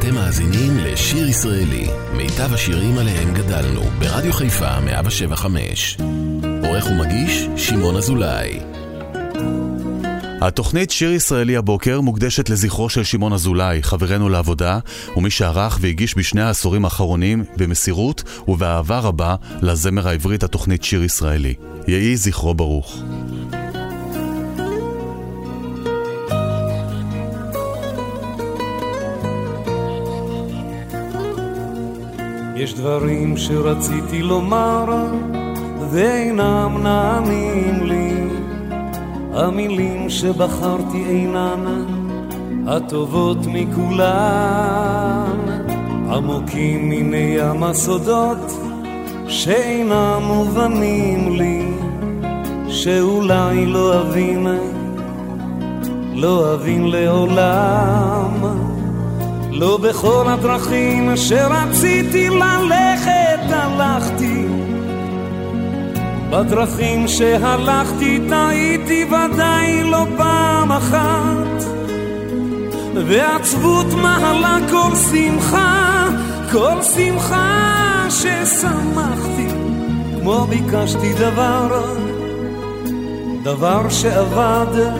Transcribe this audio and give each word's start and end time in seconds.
אתם 0.00 0.14
מאזינים 0.14 0.78
לשיר 0.78 1.28
ישראלי, 1.28 1.86
מיטב 2.12 2.54
השירים 2.54 2.98
עליהם 2.98 3.34
גדלנו, 3.34 3.80
ברדיו 3.98 4.32
חיפה 4.32 4.80
175. 4.80 5.96
עורך 6.64 6.86
ומגיש, 6.86 7.46
שמעון 7.56 7.96
אזולאי. 7.96 8.60
התוכנית 10.40 10.90
שיר 10.90 11.12
ישראלי 11.12 11.56
הבוקר 11.56 12.00
מוקדשת 12.00 12.48
לזכרו 12.48 12.88
של 12.88 13.04
שמעון 13.04 13.32
אזולאי, 13.32 13.82
חברנו 13.82 14.28
לעבודה, 14.28 14.78
ומי 15.16 15.30
שערך 15.30 15.78
והגיש 15.80 16.16
בשני 16.16 16.42
העשורים 16.42 16.84
האחרונים 16.84 17.44
במסירות 17.56 18.22
ובאהבה 18.48 18.98
רבה 18.98 19.34
לזמר 19.62 20.08
העברי 20.08 20.36
את 20.36 20.42
התוכנית 20.42 20.84
שיר 20.84 21.04
ישראלי. 21.04 21.54
יהי 21.88 22.16
זכרו 22.16 22.54
ברוך. 22.54 23.02
יש 32.62 32.74
דברים 32.74 33.36
שרציתי 33.36 34.22
לומר 34.22 34.84
ואינם 35.90 36.82
נעמים 36.82 37.82
לי. 37.82 38.12
המילים 39.32 40.10
שבחרתי 40.10 41.04
אינן 41.08 41.84
הטובות 42.66 43.38
מכולן. 43.46 45.36
עמוקים 46.10 46.88
מיני 46.88 47.36
ים 47.38 47.62
הסודות 47.62 48.52
שאינם 49.28 50.22
מובנים 50.22 51.32
לי 51.32 51.66
שאולי 52.68 53.66
לא 53.66 54.00
אבין 54.00 54.46
לא 56.14 56.54
אבין 56.54 56.86
לעולם 56.86 58.59
לא 59.60 59.76
בכל 59.76 60.24
הדרכים 60.28 61.16
שרציתי 61.16 62.28
ללכת 62.28 63.40
הלכתי. 63.50 64.46
בדרכים 66.30 67.08
שהלכתי 67.08 68.20
טעיתי 68.28 69.04
ודאי 69.04 69.82
לא 69.84 70.06
פעם 70.16 70.72
אחת. 70.72 71.64
ועצבות 72.94 73.86
מעלה 74.02 74.58
כל 74.70 74.96
שמחה 75.10 76.06
כל 76.52 76.82
שמחה 76.82 78.06
ששמחתי. 78.10 79.48
כמו 80.20 80.46
ביקשתי 80.46 81.12
דבר 81.12 81.84
דבר 83.42 83.88
שעבד 83.88 84.92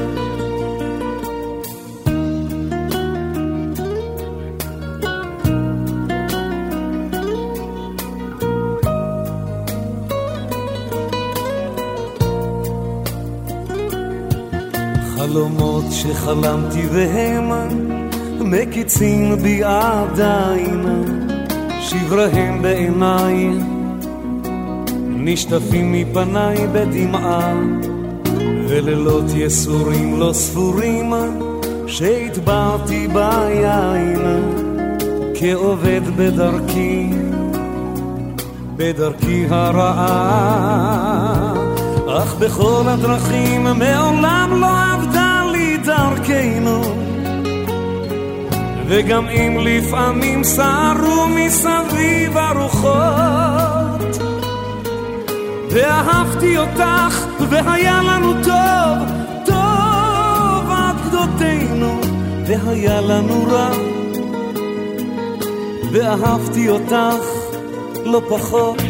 שחלמתי 16.03 16.87
והם 16.93 17.51
מקיצים 18.41 19.37
בי 19.43 19.63
עדיין. 19.65 20.85
שבריהם 21.81 22.63
בעיניי 22.63 23.51
נשטפים 25.09 25.93
מפניי 25.93 26.67
בדמעה 26.73 27.55
ולילות 28.69 29.25
יסורים 29.35 30.21
לא 30.21 30.33
ספורים 30.33 31.13
שהטבעתי 31.87 33.09
ביין. 33.09 34.21
כעובד 35.35 36.03
בדרכי 36.17 37.11
בדרכי 38.77 39.47
הרעה 39.51 40.91
אך 42.19 42.35
בכל 42.35 42.83
הדרכים 42.87 43.65
מעולם 43.65 44.61
לא 44.61 44.67
דרכנו. 46.01 46.83
וגם 48.87 49.29
אם 49.29 49.59
לפעמים 49.61 50.45
סערו 50.45 51.27
מסביב 51.29 52.37
הרוחות 52.37 54.19
ואהבתי 55.71 56.59
אותך 56.59 57.27
והיה 57.51 58.01
לנו 58.03 58.33
טוב, 58.33 59.09
טוב 59.47 60.71
עד 60.71 60.97
גדותינו 61.09 62.01
והיה 62.47 63.01
לנו 63.01 63.47
רע. 63.51 63.71
ואהבתי 65.93 66.69
אותך 66.69 67.25
לא 68.05 68.23
פחות 68.29 68.83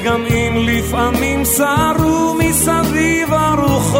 וגם 0.00 0.24
אם 0.26 0.56
לפעמים 0.56 1.44
סערו 1.44 2.34
מסביב 2.38 3.28
הרוחות. 3.30 3.98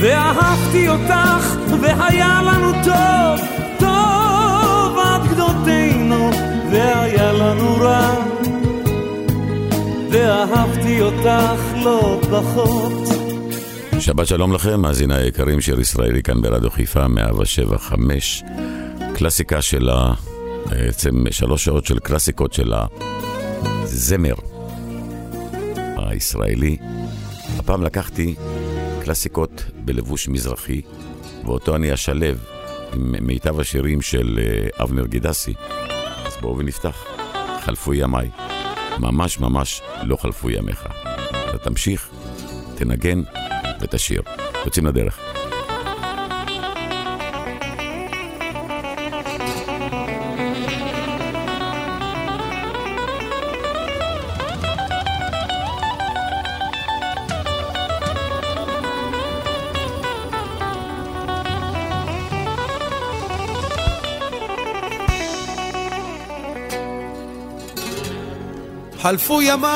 ואהבתי 0.00 0.88
אותך 0.88 1.56
והיה 1.80 2.40
לנו 2.42 2.72
טוב, 2.84 3.46
טוב 3.78 4.98
עד 4.98 5.22
גדותינו 5.32 6.30
והיה 6.70 7.32
לנו 7.32 7.76
רע. 7.80 8.14
ואהבתי 10.10 11.00
אותך 11.00 11.60
לא 11.84 12.20
פחות. 12.30 12.92
שבת 14.00 14.26
שלום 14.26 14.52
לכם, 14.52 14.80
מאזיני 14.80 15.14
היקרים, 15.14 15.60
שיר 15.60 15.80
ישראלי 15.80 16.22
כאן 16.22 16.42
ברדיו 16.42 16.70
חיפה, 16.70 17.08
175. 17.08 18.42
קלאסיקה 19.14 19.62
של 19.62 19.88
ה... 19.88 20.14
בעצם 20.70 21.24
שלוש 21.30 21.64
שעות 21.64 21.86
של 21.86 21.98
קלאסיקות 21.98 22.52
של 22.52 22.72
הזמר 24.04 24.34
הישראלי. 25.96 26.76
הפעם 27.58 27.82
לקחתי 27.82 28.34
קלאסיקות 29.04 29.64
בלבוש 29.74 30.28
מזרחי, 30.28 30.80
ואותו 31.44 31.76
אני 31.76 31.94
אשלב 31.94 32.44
עם 32.92 33.14
מיטב 33.26 33.60
השירים 33.60 34.02
של 34.02 34.40
אבנר 34.82 35.06
גידסי. 35.06 35.54
אז 36.26 36.36
בואו 36.40 36.58
ונפתח. 36.58 37.04
חלפו 37.60 37.94
ימיי. 37.94 38.30
ממש 38.98 39.40
ממש 39.40 39.82
לא 40.02 40.16
חלפו 40.16 40.50
ימיך. 40.50 40.86
אתה 41.30 41.58
תמשיך, 41.58 42.10
תנגן. 42.74 43.22
ותשיר. 43.80 44.22
יוצאים 44.64 44.86
לדרך. 44.86 45.23
חלפו 69.04 69.42
ימיי 69.42 69.74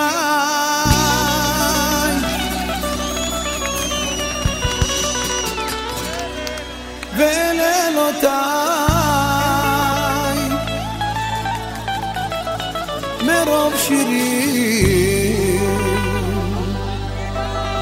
ולילותיי 7.17 8.39
מרוב 13.27 13.73
שירים 13.77 15.19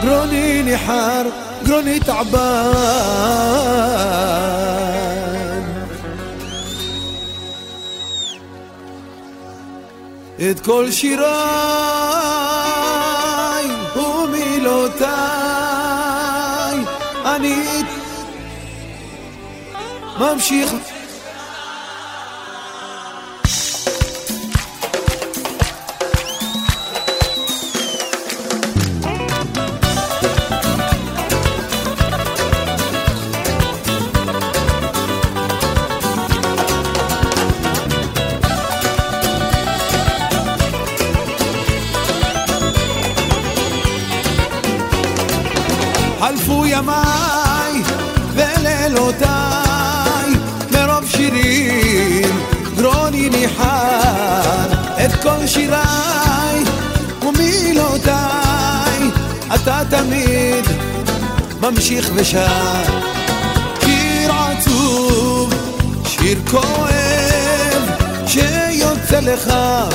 גרוני 0.03 0.63
ניחר, 0.63 1.23
גרוני 1.65 2.01
תעבן 2.01 3.47
את 10.51 10.61
כל 10.61 10.91
שיריי 10.91 11.27
ומילותיי. 13.97 15.17
אני 17.25 17.83
ממשיך 20.21 20.75
גרוני 53.29 53.41
ניחר 53.41 54.73
את 55.05 55.23
כל 55.23 55.47
שיריי 55.47 56.65
ומילותיי 57.23 59.01
אתה 59.55 59.81
תמיד 59.91 60.65
ממשיך 61.61 62.11
ושר. 62.15 62.83
שיר 63.85 64.33
עצוב, 64.33 65.55
שיר 66.05 66.39
כואב 66.51 67.91
שיוצא 68.27 69.21
לך 69.21 69.53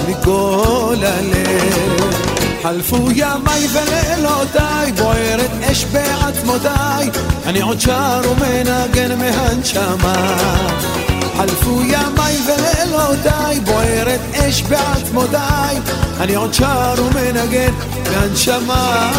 מכל 0.07 0.95
הלב. 1.01 2.15
חלפו 2.63 3.11
ימיי 3.11 3.67
ולילותיי, 3.71 4.91
בוערת 4.91 5.51
אש 5.71 5.85
בעצמותיי, 5.85 7.09
אני 7.45 7.61
עוד 7.61 7.79
שר 7.79 8.21
ומנגן 8.31 9.19
מהנשמה. 9.19 10.37
חלפו 11.41 11.81
ימיי 11.83 12.37
ולילותיי, 12.45 13.59
בוערת 13.59 14.19
אש 14.35 14.61
בעצמותיי, 14.61 15.77
אני 16.19 16.35
עוד 16.35 16.53
שר 16.53 16.93
ומנגן 16.97 17.73
מהנשמה. 18.11 19.11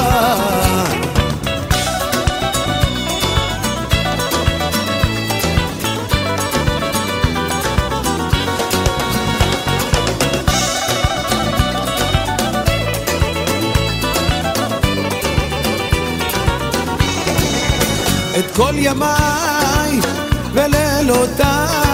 את 18.38 18.56
כל 18.56 18.74
ימיי 18.76 20.00
ולילותיי 20.52 21.91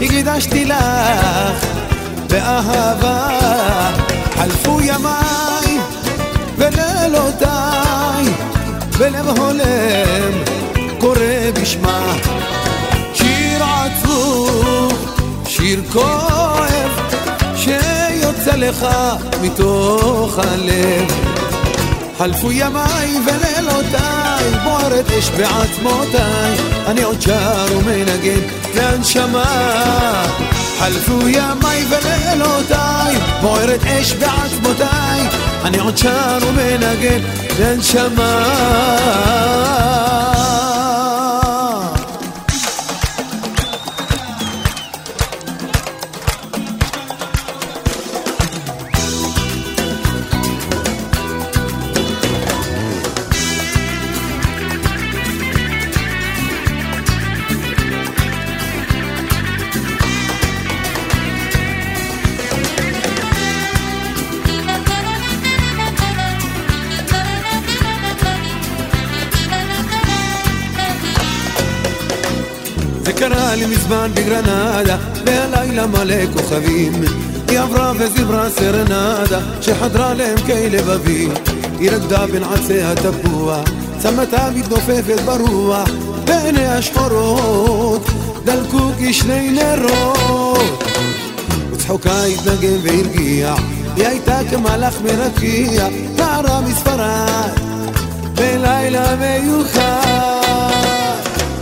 הקדשתי 0.00 0.64
לך 0.64 1.66
באהבה. 2.30 3.28
חלפו 4.34 4.80
ימיי 4.80 5.78
ולילותיי 6.56 8.24
בלב 8.98 9.28
הולם 9.28 10.32
קורא 10.98 11.50
בשמה. 11.60 12.14
שיר 13.14 13.64
עצוב, 13.64 14.92
שיר 15.46 15.82
כואב 15.92 16.90
שיוצא 17.56 18.56
לך 18.56 18.86
מתוך 19.42 20.38
הלב. 20.38 21.12
חלפו 22.18 22.52
ימיי 22.52 23.10
ולילותיי, 23.26 24.44
בוערת 24.64 25.10
אש 25.18 25.30
בעצמותיי, 25.30 26.75
אני 26.86 27.02
עוד 27.02 27.20
שר 27.20 27.66
ומנגן 27.76 28.40
להנשמה. 28.74 30.26
חלפו 30.78 31.28
ימיי 31.28 31.84
ולילותיי, 31.88 33.16
בוערת 33.40 33.80
אש 33.84 34.12
בעצמותיי, 34.12 35.20
אני 35.64 35.78
עוד 35.78 35.96
שר 35.96 36.38
ומנגן 36.42 37.20
להנשמה. 37.58 38.46
מזמן 73.86 74.10
בגרנדה, 74.14 74.96
והלילה 75.26 75.86
מלא 75.86 76.26
כוכבים. 76.32 76.92
היא 77.48 77.58
עברה 77.60 77.92
וזיברה 77.98 78.50
סרנדה, 78.50 79.40
שחדרה 79.60 80.14
לעמקי 80.14 80.70
לבבי. 80.70 81.28
היא 81.78 81.90
רקדה 81.90 82.26
בין 82.26 82.42
עצי 82.42 82.82
התפוח, 82.82 83.68
צמתה 83.98 84.50
מתנופפת 84.54 85.20
ברוח, 85.24 85.88
בעיניה 86.24 86.78
השחורות, 86.78 88.02
דלקו 88.44 88.90
כשני 88.98 89.50
נרות. 89.50 90.84
וצחוקה 91.72 92.24
התנגן 92.24 92.76
והרגיע, 92.82 93.54
היא 93.96 94.06
הייתה 94.06 94.38
כמלאך 94.50 94.94
מרקיע, 95.02 95.88
נערה 96.16 96.60
מספרד, 96.60 97.50
בלילה 98.34 99.16
מיוחד. 99.16 100.46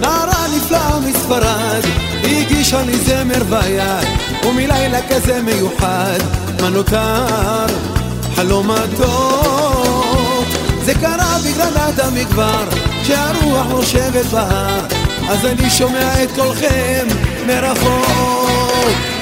נערה 0.00 0.46
נפלאה 0.56 1.00
מספרד, 1.00 2.13
הגישה 2.24 2.82
לי 2.82 2.96
זמר 2.96 3.44
ביד, 3.50 4.08
ומלילה 4.46 4.98
כזה 5.08 5.42
מיוחד, 5.42 6.18
מה 6.60 6.68
נותר? 6.68 7.66
חלום 8.34 8.70
הטוב. 8.70 10.44
זה 10.84 10.94
קרה 10.94 11.38
בגרנדה 11.44 12.10
מכבר, 12.10 12.64
שהרוח 13.02 13.66
נושבת 13.66 14.24
בהר, 14.24 14.86
אז 15.28 15.46
אני 15.46 15.70
שומע 15.70 16.22
את 16.22 16.28
קולכם 16.36 17.06
מרחוק. 17.46 19.13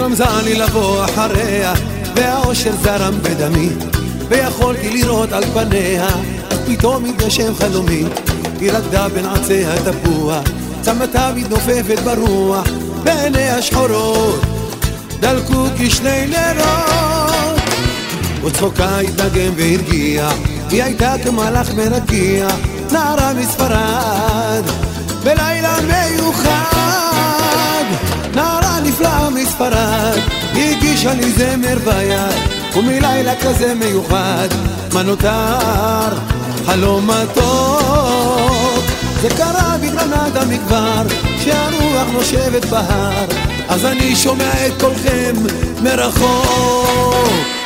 רמזה 0.00 0.24
לי 0.44 0.54
לבוא 0.54 1.04
אחריה, 1.04 1.74
והאושר 2.14 2.72
זרם 2.82 3.14
בדמי, 3.22 3.68
ויכולתי 4.28 4.90
לראות 4.90 5.32
על 5.32 5.44
פניה, 5.44 6.08
פתאום 6.66 7.04
התגשם 7.04 7.54
חלומי. 7.54 8.04
היא 8.60 8.72
רקדה 8.72 9.08
בין 9.08 9.26
עצי 9.26 9.64
התפוח, 9.66 10.42
צמתה 10.80 11.32
מתנופפת 11.36 11.98
ברוח, 12.04 12.68
בעיניה 13.02 13.62
שחורות, 13.62 14.40
דלקו 15.20 15.64
כשני 15.78 16.26
נרות. 16.26 17.60
וצחוקה 18.44 18.98
התנגן 18.98 19.50
והרגיע, 19.56 20.28
היא 20.70 20.82
הייתה 20.82 21.14
כמלאך 21.24 21.74
מרקיע, 21.74 22.48
נערה 22.92 23.32
מספרד, 23.34 23.99
הגישה 30.54 31.14
לי 31.14 31.30
זמר 31.32 31.78
ביד, 31.84 32.76
ומלילה 32.76 33.32
כזה 33.42 33.74
מיוחד, 33.74 34.48
מה 34.92 35.02
נותר? 35.02 36.18
חלום 36.66 37.10
מתוק. 37.10 38.84
זה 39.20 39.28
קרה 39.36 39.76
בגרנדה 39.82 40.44
מכבר, 40.44 41.02
שהרוח 41.44 42.08
נושבת 42.12 42.64
בהר, 42.64 43.26
אז 43.68 43.84
אני 43.84 44.16
שומע 44.16 44.66
את 44.66 44.80
קולכם 44.80 45.34
מרחוק. 45.82 47.59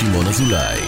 שמעון 0.00 0.26
אזולאי. 0.26 0.80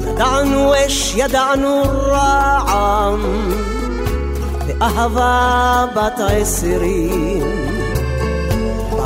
ידענו 0.00 0.72
אש, 0.86 1.14
ידענו 1.16 1.82
רעם, 1.84 3.22
באהבה 4.66 5.84
בת 5.94 6.20
עשרים. 6.20 7.71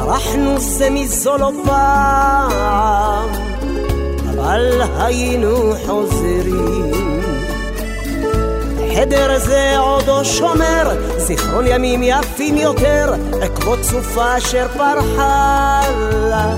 ברחנו 0.07 0.59
זה 0.59 0.91
מזו 0.91 1.37
לא 1.39 1.51
פעם, 1.65 3.31
אבל 4.31 4.83
היינו 4.99 5.75
חוזרים. 5.87 6.91
חדר 8.97 9.39
זה 9.39 9.79
עודו 9.79 10.25
שומר, 10.25 10.91
זיכרון 11.17 11.65
ימים 11.67 12.03
יפים 12.03 12.57
יותר, 12.57 13.15
עקבות 13.43 13.79
סופה 13.83 14.37
אשר 14.39 14.67
פרחה 14.69 15.83
לה. 16.13 16.55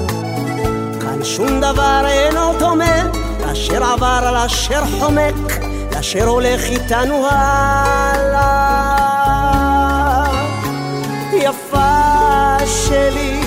כאן 1.00 1.24
שום 1.24 1.60
דבר 1.60 2.02
אינו 2.06 2.58
דומה 2.58 3.10
אשר 3.52 3.84
עבר 3.84 4.20
על 4.22 4.36
אשר 4.36 4.82
חומק, 5.00 5.34
אשר 6.00 6.28
הולך 6.28 6.64
איתנו 6.64 7.26
הלאה. 7.30 8.68
יפה 11.32 11.98
שלי, 12.66 13.37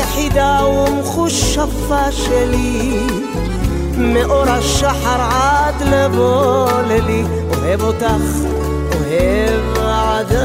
יחידה 0.00 0.60
ומחושפה 0.66 2.12
שלי, 2.12 3.06
מאור 3.98 4.42
השחר 4.48 5.20
עד 5.20 5.82
לבוא 5.82 6.70
לילי, 6.86 7.22
אוהב 7.50 7.82
אותך, 7.82 8.04
אוהב 8.92 9.78
עדיין. 9.78 10.40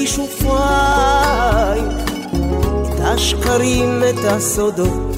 כישופיי, 0.00 1.80
את 2.82 3.00
השקרים, 3.00 4.02
את 4.10 4.24
הסודות. 4.24 5.16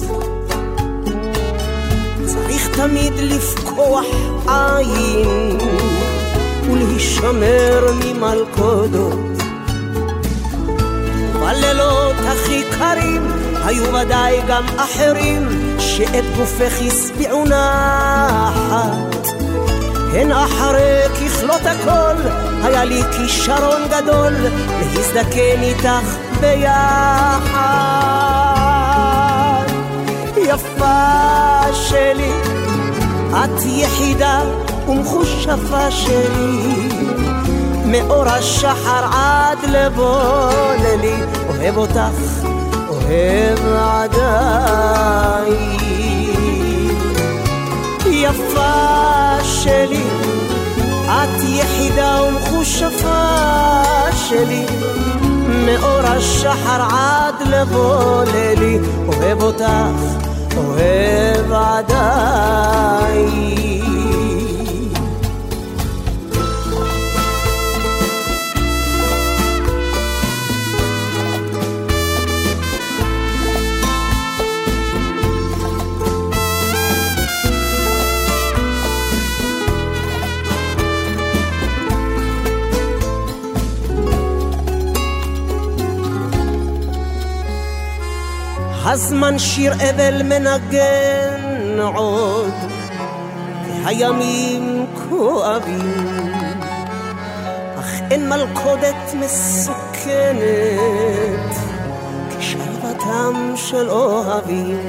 צריך 2.25 2.69
תמיד 2.75 3.13
לפקוח 3.19 4.05
עין 4.47 5.57
ולהישמר 6.71 7.91
ממלכודות. 8.05 9.19
בלילות 11.33 12.15
הכי 12.27 12.63
קרים 12.79 13.31
היו 13.65 13.83
ודאי 13.93 14.41
גם 14.47 14.63
אחרים 14.77 15.47
שאת 15.79 16.25
גופך 16.37 16.73
השביעו 16.87 17.45
נחת. 17.45 19.27
הן 20.13 20.31
אחרי 20.31 21.03
ככלות 21.09 21.61
הכל 21.65 22.52
היה 22.63 22.83
לי 22.83 23.01
כישרון 23.11 23.81
גדול 23.89 24.33
להזדקן 24.79 25.61
איתך 25.61 26.17
ביחד. 26.39 27.93
יפה 30.37 31.73
שלי, 31.73 32.31
את 33.31 33.65
יחידה 33.65 34.41
ומחושפה 34.87 35.91
שלי, 35.91 36.89
מאור 37.85 38.27
השחר 38.27 39.05
עד 39.11 39.57
לבוא 39.69 40.51
לילי, 40.81 41.23
אוהב 41.49 41.77
אותך, 41.77 42.47
אוהב 42.89 43.59
עדיין. 43.77 45.03
יפה 48.05 49.43
שלי, 49.43 50.03
את 51.13 51.43
יחידה 51.43 52.23
ומחושפה 52.23 53.81
שלי, 54.13 54.65
מאור 55.65 55.99
השחר 56.03 56.81
עד 56.81 57.35
לבוא 57.47 58.23
לילי, 58.23 58.79
אוהב 59.07 59.43
אותך, 59.43 59.65
אוהב 60.57 61.51
עדיין. 61.51 62.33
הזמן 88.93 89.39
שיר 89.39 89.73
אבל 89.73 90.23
מנגן 90.23 91.79
עוד, 91.79 92.53
והימים 93.83 94.85
כואבים, 95.09 96.13
אך 97.79 97.91
אין 98.11 98.29
מלכודת 98.29 99.13
מסוכנת 99.19 100.43
כשלוותם 102.39 103.53
של 103.55 103.89
אוהבים. 103.89 104.79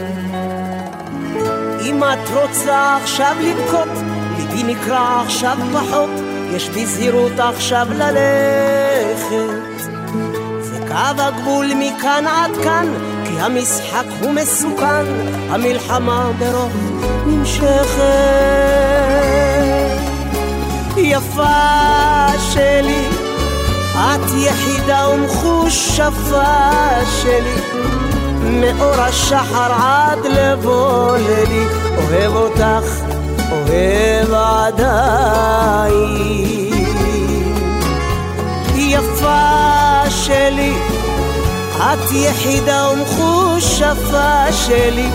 אם 1.80 2.02
את 2.04 2.28
רוצה 2.34 2.96
עכשיו 3.02 3.36
לבכות, 3.40 3.88
ליבי 4.36 4.74
נקרע 4.74 5.22
עכשיו 5.26 5.56
פחות, 5.72 6.10
יש 6.52 6.68
בי 6.68 6.86
זהירות 6.86 7.38
עכשיו 7.38 7.86
ללכת. 7.90 9.84
זה 10.60 10.78
קו 10.88 11.22
הגבול 11.22 11.70
מכאן 11.74 12.24
עד 12.26 12.50
כאן, 12.64 13.13
כי 13.34 13.40
המשחק 13.40 14.04
הוא 14.20 14.32
מסוכן, 14.32 15.04
המלחמה 15.48 16.30
ברוב 16.38 17.04
נמשכת. 17.26 17.74
יפה 20.96 22.28
שלי, 22.52 23.08
את 23.94 24.30
יחידה 24.36 25.08
ומחושפה 25.08 26.44
שלי, 27.22 27.56
מאור 28.42 29.00
השחר 29.00 29.72
עד 29.72 30.18
לבוא 30.24 31.16
לילי, 31.16 31.64
אוהב 31.96 32.36
אותך, 32.36 33.00
אוהב 33.52 34.32
עדיין. 34.34 35.94
יפה 38.76 40.10
שלי, 40.10 40.72
את 41.76 42.12
יחידה 42.12 42.88
ומחושפה 42.92 44.52
שלי, 44.52 45.08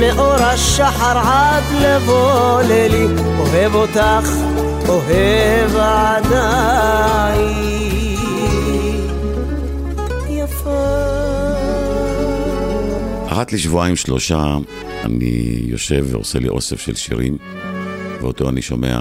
מאור 0.00 0.34
השחר 0.34 1.18
עד 1.18 1.64
לבוא 1.80 2.62
לילי, 2.62 3.06
אוהב 3.38 3.74
אותך, 3.74 4.28
אוהב 4.88 5.76
עדיין. 5.76 7.62
אחת 13.26 13.52
לשבועיים 13.52 13.96
שלושה 13.96 14.56
אני 15.04 15.60
יושב 15.62 16.06
ועושה 16.10 16.38
לי 16.38 16.48
אוסף 16.48 16.80
של 16.80 16.94
שירים, 16.94 17.36
ואותו 18.20 18.48
אני 18.48 18.62
שומע 18.62 19.00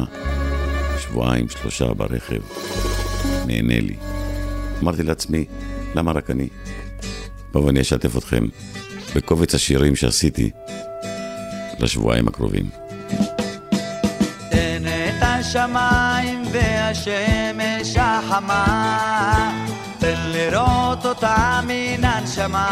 שבועיים 1.00 1.50
שלושה 1.50 1.93
ברכב, 1.93 2.41
נהנה 3.48 3.79
לי. 3.79 3.95
אמרתי 4.83 5.03
לעצמי, 5.03 5.45
למה 5.95 6.12
רק 6.12 6.29
אני? 6.29 6.48
בואו 7.51 7.65
ואני 7.65 7.81
אשתף 7.81 8.17
אתכם 8.17 8.45
בקובץ 9.15 9.55
השירים 9.55 9.95
שעשיתי 9.95 10.50
לשבועיים 11.79 12.27
הקרובים. 12.27 12.69
תן 14.50 14.83
את 14.88 15.21
השמיים 15.21 16.43
והשמש 16.51 17.95
החמה, 17.98 19.51
תן 20.00 20.15
לראות 20.17 21.05
אותה 21.05 21.62
מן 21.67 22.03
הנשמה. 22.03 22.67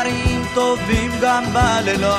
דברים 0.00 0.44
טובים 0.54 1.10
גם 1.20 1.44
בלילות. 1.52 2.12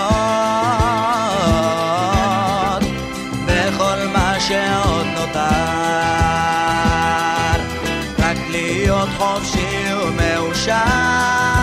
בכל 3.45 4.07
מה 4.13 4.39
שעוד 4.39 5.07
נותר, 5.07 5.39
רק 8.19 8.37
להיות 8.49 9.09
חופשי 9.17 9.93
ומאושר. 9.93 11.56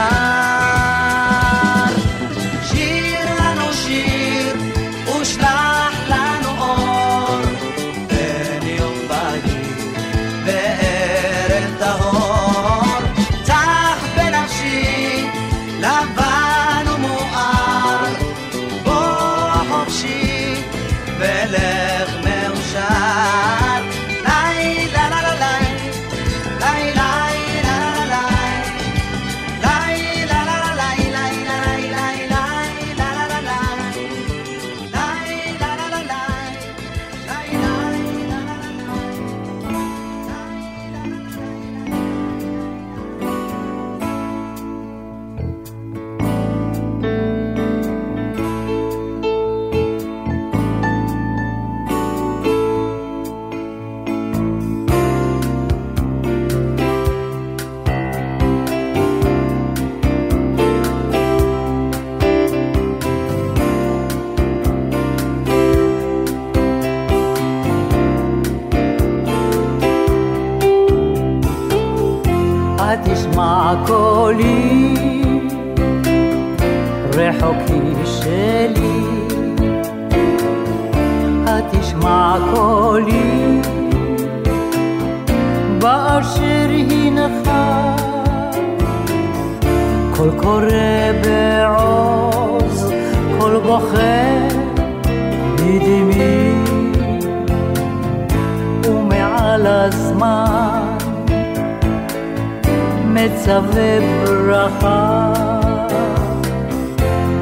תהווה 103.58 104.00
ברכה. 104.26 105.34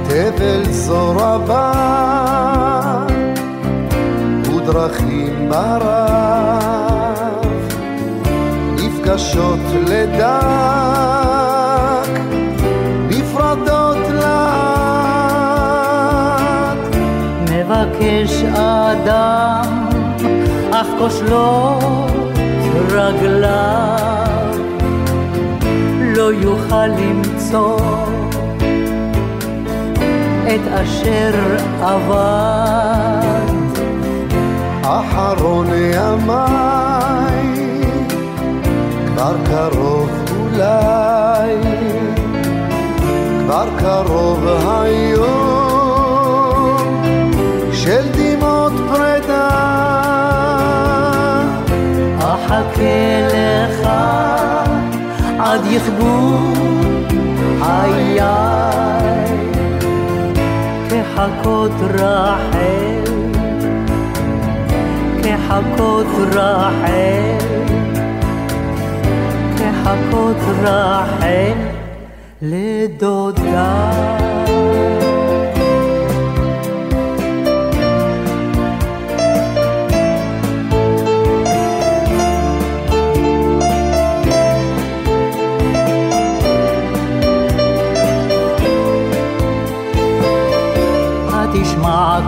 תבל 0.03 0.63
זו 0.71 1.13
רבה 1.15 1.71
ודרכים 4.43 5.49
ברב 5.49 7.45
נפגשות 8.75 9.59
לדק 9.87 10.25
נפרדות 13.09 13.97
לאט 14.09 14.55
מבקש 17.51 18.43
אדם 18.53 19.89
אך 20.71 20.87
כושלות 20.99 22.11
רגליו 22.89 24.24
לא 26.25 26.33
יוכל 26.33 26.87
למצוא 26.87 27.79
את 30.47 30.61
אשר 30.81 31.31
עבד. 31.81 33.45
אחרון 34.81 35.67
ימיי 35.93 37.45
כבר 39.05 39.35
קרוב 39.45 40.09
אולי, 40.39 41.57
כבר 43.39 43.67
קרוב 43.79 44.47
היום 44.47 45.15
של 47.73 48.05
דמעות 48.17 48.73
פרידה. 48.89 49.49
אחכה 52.19 53.27
לך 53.27 53.89
יכבו 55.69 56.37
חיי 57.61 58.19
כחכות 60.89 61.71
רחל 61.81 63.03
כחכות 65.23 66.07
רחל 66.33 67.37
כחכות 69.57 70.37
רחל 70.63 71.53
לדודה 72.41 73.91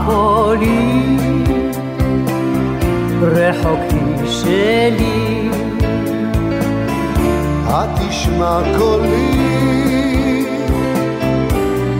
קולי, 0.05 1.17
רחוק 3.21 3.79
היא 3.89 4.27
שלי. 4.27 5.49
התשמע 7.67 8.59
קולי, 8.77 10.45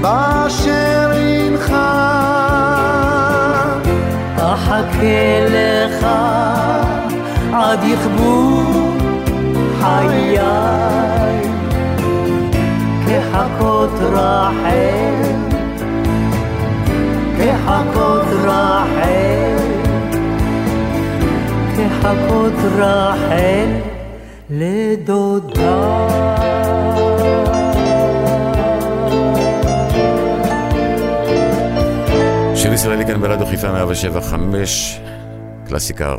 באשר 0.02 1.12
אינך. 1.13 1.73
אחכה 4.38 5.47
לך 5.50 6.08
עד 7.54 7.80
יכבו 7.84 8.63
חיי, 9.80 10.38
כחכות 13.08 13.89
רחל. 14.02 15.27
כחכות 17.67 18.27
רחל, 18.43 19.58
כחכות 21.77 22.53
רחל 22.77 23.69
לדודה. 24.49 26.08
שיר 32.56 32.73
ישראלי 32.73 33.06
כאן 33.06 33.21
ברדיו 33.21 33.45
חיפה 33.45 33.71
175, 33.71 34.99
קלאסיקה, 35.67 36.15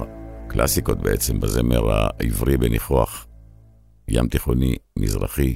קלאסיקות 0.49 0.99
בעצם 0.99 1.41
בזמר 1.41 1.93
העברי 1.93 2.57
בניחוח 2.57 3.27
ים 4.09 4.29
תיכוני 4.29 4.77
מזרחי. 4.99 5.55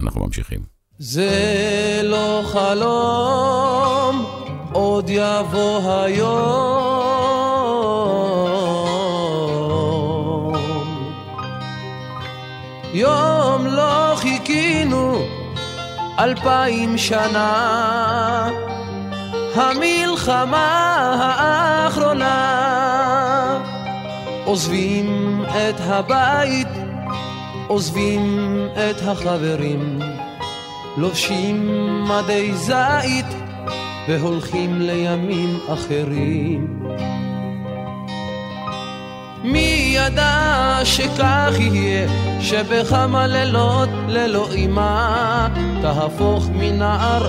אנחנו 0.00 0.24
ממשיכים. 0.24 0.60
זה 0.98 2.00
לא 2.04 2.42
חלום, 2.44 3.75
עוד 4.76 5.08
יבוא 5.08 6.02
היום. 6.04 6.96
יום 12.92 13.66
לא 13.66 14.12
חיכינו 14.16 15.18
אלפיים 16.18 16.98
שנה, 16.98 18.50
המלחמה 19.54 20.68
האחרונה. 21.20 22.36
עוזבים 24.44 25.42
את 25.46 25.80
הבית, 25.80 26.68
עוזבים 27.66 28.56
את 28.72 29.02
החברים. 29.08 29.98
לובשים 30.96 31.68
מדי 32.04 32.54
זית 32.54 33.45
והולכים 34.08 34.80
לימים 34.80 35.56
אחרים. 35.68 36.82
מי 39.44 39.75
ידע 39.96 40.78
שכך 40.84 41.52
יהיה, 41.58 42.08
שבכמה 42.40 43.26
לילות 43.26 43.88
ללא 44.08 44.48
אימה 44.52 45.48
תהפוך 45.82 46.48
מנער 46.54 47.26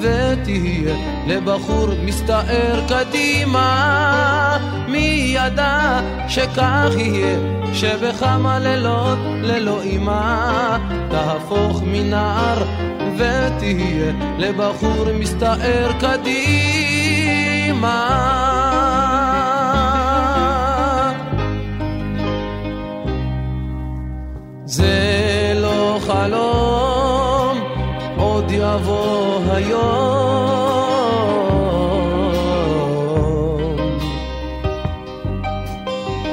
ותהיה 0.00 0.94
לבחור 1.26 1.88
מסתער 2.04 2.80
קדימה. 2.88 4.58
מי 4.88 5.34
ידע 5.36 6.00
שכך 6.28 6.90
יהיה, 6.96 7.38
שבכמה 7.72 8.58
לילות 8.58 9.18
ללא 9.42 9.82
אימה 9.82 10.78
תהפוך 11.10 11.82
מנער 11.86 12.62
ותהיה 13.16 14.12
לבחור 14.38 15.06
מסתער 15.18 15.92
קדימה. 16.00 17.78
זה 24.70 25.52
לא 25.56 25.98
חלום, 26.00 27.58
עוד 28.16 28.50
יבוא 28.50 29.40
היום. 29.52 29.78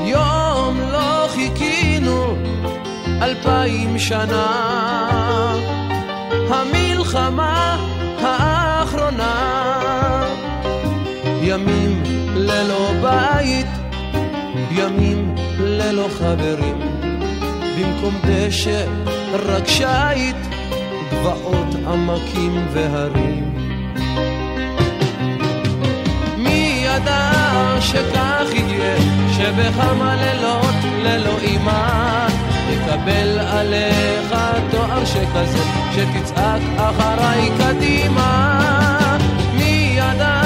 יום 0.05 0.79
לא 0.91 1.27
חיכינו 1.29 2.35
אלפיים 3.21 3.99
שנה, 3.99 4.47
המלחמה 6.49 7.77
האחרונה. 8.21 9.65
ימים 11.41 12.03
ללא 12.35 12.91
בית, 13.01 13.67
ימים 14.71 15.35
ללא 15.59 16.07
חברים. 16.17 16.94
במקום 18.05 18.21
דשא 18.25 18.85
רק 19.33 19.67
שיט, 19.67 20.35
גבעות 21.11 21.75
עמקים 21.87 22.67
והרים. 22.73 23.53
מי 26.37 26.85
ידע 26.85 27.31
שכך 27.79 28.47
יהיה, 28.53 28.97
שבכמה 29.37 30.15
לילות 30.15 30.75
ללא 31.03 31.37
אימה, 31.41 32.27
תקבל 32.69 33.39
עליך 33.39 34.35
תואר 34.71 35.05
שכזה, 35.05 35.63
שתצעק 35.95 36.61
אחריי 36.77 37.49
קדימה. 37.57 38.59
מי 39.53 39.97
ידע 39.97 40.41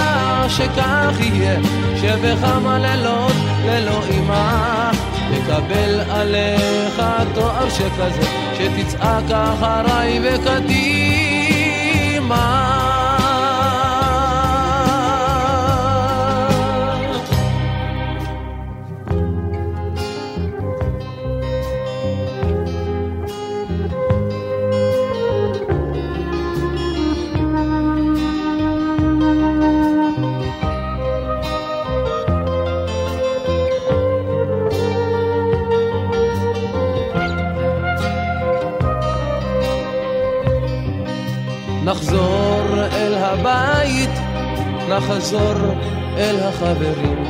שכך 0.48 1.16
יהיה, 1.20 1.60
שבכמה 2.02 2.80
לילות 2.80 3.34
ללא 3.66 4.02
אימה, 4.10 4.92
תקבל 5.50 6.00
עליך 6.10 7.02
תואר 7.34 7.70
שכזה, 7.70 8.22
שתצעק 8.58 9.32
אחריי 9.32 10.20
וקדימה. 10.24 11.80
הבית, 43.30 44.10
נחזור 44.90 45.54
אל 46.18 46.36
החברים. 46.44 47.24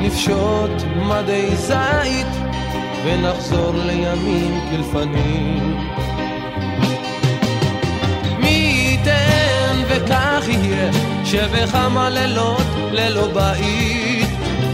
נפשוט 0.00 0.70
מדי 0.96 1.56
זית 1.56 2.26
ונחזור 3.04 3.72
לימים 3.74 4.60
כלפנים. 4.70 5.76
מי 8.38 8.48
ייתן 8.48 9.82
וכך 9.88 10.44
יהיה, 10.48 10.90
שבכמה 11.24 12.10
לילות 12.10 12.66
ללא 12.92 13.28
בית, 13.34 14.28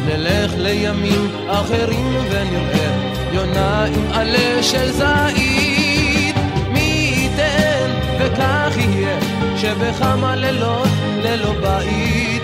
נלך 0.07 0.53
לימים 0.57 1.31
אחרים 1.49 2.17
ונראה 2.31 3.15
יונה 3.33 3.85
עם 3.85 4.13
עלה 4.13 4.63
של 4.63 4.91
זית. 4.93 6.37
מי 6.73 7.11
ייתן 7.17 7.91
וכך 8.19 8.77
יהיה, 8.77 9.19
שבכמה 9.65 10.37
לילות 10.37 10.89
ללא 11.23 11.53
בית, 11.53 12.43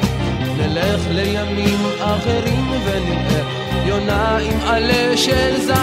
נלך 0.56 1.00
לימים 1.10 1.78
אחרים 2.00 2.70
ונראה 2.84 3.42
יונה 3.86 4.38
עם 4.38 4.60
עלה 4.66 5.16
של 5.16 5.56
זית. 5.56 5.76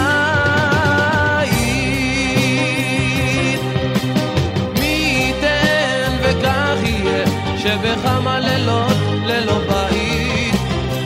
מי 4.78 5.32
ייתן 5.34 6.12
וכך 6.22 6.76
יהיה, 6.82 7.24
שבכמה 7.58 8.40
לילות 8.40 8.96
ללא 9.26 9.58
בית, 9.58 10.54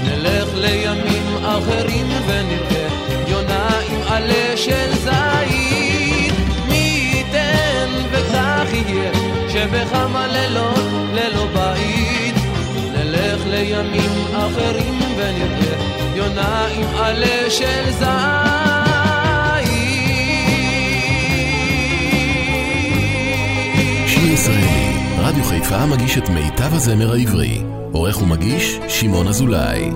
נלך 0.05 0.49
לימים 0.55 1.45
אחרים 1.45 2.07
ונראה 2.27 2.88
יונה 3.29 3.68
עם 3.88 4.01
עלה 4.09 4.57
של 4.57 4.95
זית. 4.95 5.32
שבכמה 10.03 10.27
לילות 10.27 10.79
ללא 11.12 11.47
בית, 11.47 12.35
נלך 12.95 13.41
לימים 13.47 14.11
אחרים 14.33 15.01
ונראה 15.17 15.77
יונה 16.15 16.67
עם 16.67 16.87
עלה 16.97 17.51
של. 17.51 17.83
שיר 24.07 24.33
ישראלי, 24.33 24.97
רדיו 25.19 25.45
חיפה 25.45 25.87
מגיש 25.87 26.19
את 26.19 26.29
מיטב 26.29 26.75
הזמר 26.75 27.12
העברי. 27.12 27.62
עורך 27.93 28.23
ומגיש, 28.23 28.79
שמעון 28.88 29.29
אזולאי. 29.29 29.91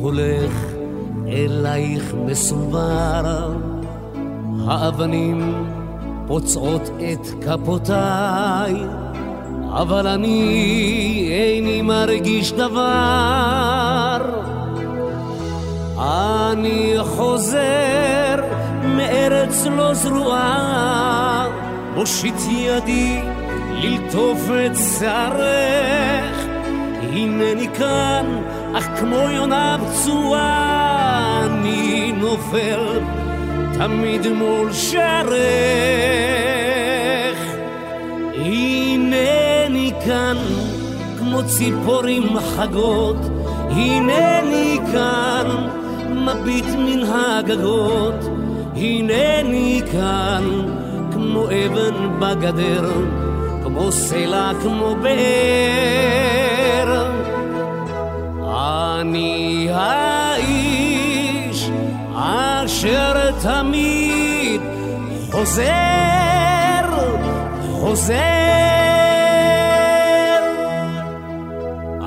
הולך 0.00 0.52
אלייך 1.28 2.14
מסובר, 2.26 3.52
האבנים 4.66 5.64
פוצעות 6.26 6.90
את 7.12 7.44
כפותיי, 7.44 8.74
אבל 9.70 10.06
אני 10.06 11.28
איני 11.30 11.82
מרגיש 11.82 12.52
דבר. 12.52 14.16
אני 15.98 16.94
חוזר 17.02 18.36
מארץ 18.84 19.66
לא 19.76 19.94
זרועה, 19.94 21.48
מושיט 21.94 22.40
ידי 22.48 23.20
ללטוף 23.70 24.50
את 24.66 24.76
שערך. 24.98 26.40
הנני 27.12 27.68
כאן, 27.78 28.26
אך 28.74 28.88
כמו 29.00 29.16
יונה 29.16 29.76
פצועה, 29.86 31.46
אני 31.46 32.12
נופל 32.12 33.00
תמיד 33.78 34.32
מול 34.32 34.72
שרך. 34.72 35.30
הנני 38.34 39.92
כאן, 40.04 40.36
כמו 41.18 41.42
ציפורים 41.46 42.38
חגות, 42.38 43.16
הנני 43.70 44.78
כאן, 44.92 45.68
מביט 46.10 46.66
מן 46.78 47.02
הגגות, 47.04 48.24
הנני 48.76 49.82
כאן, 49.92 50.44
כמו 51.12 51.44
אבן 51.44 52.18
בגדר, 52.18 52.90
כמו 53.62 53.92
סלע, 53.92 54.50
כמו 54.62 54.96
באר. 55.02 56.49
אני 59.10 59.68
האיש 59.72 61.70
אשר 62.14 63.30
תמיד 63.42 64.60
חוזר, 65.30 65.64
חוזר. 67.72 68.14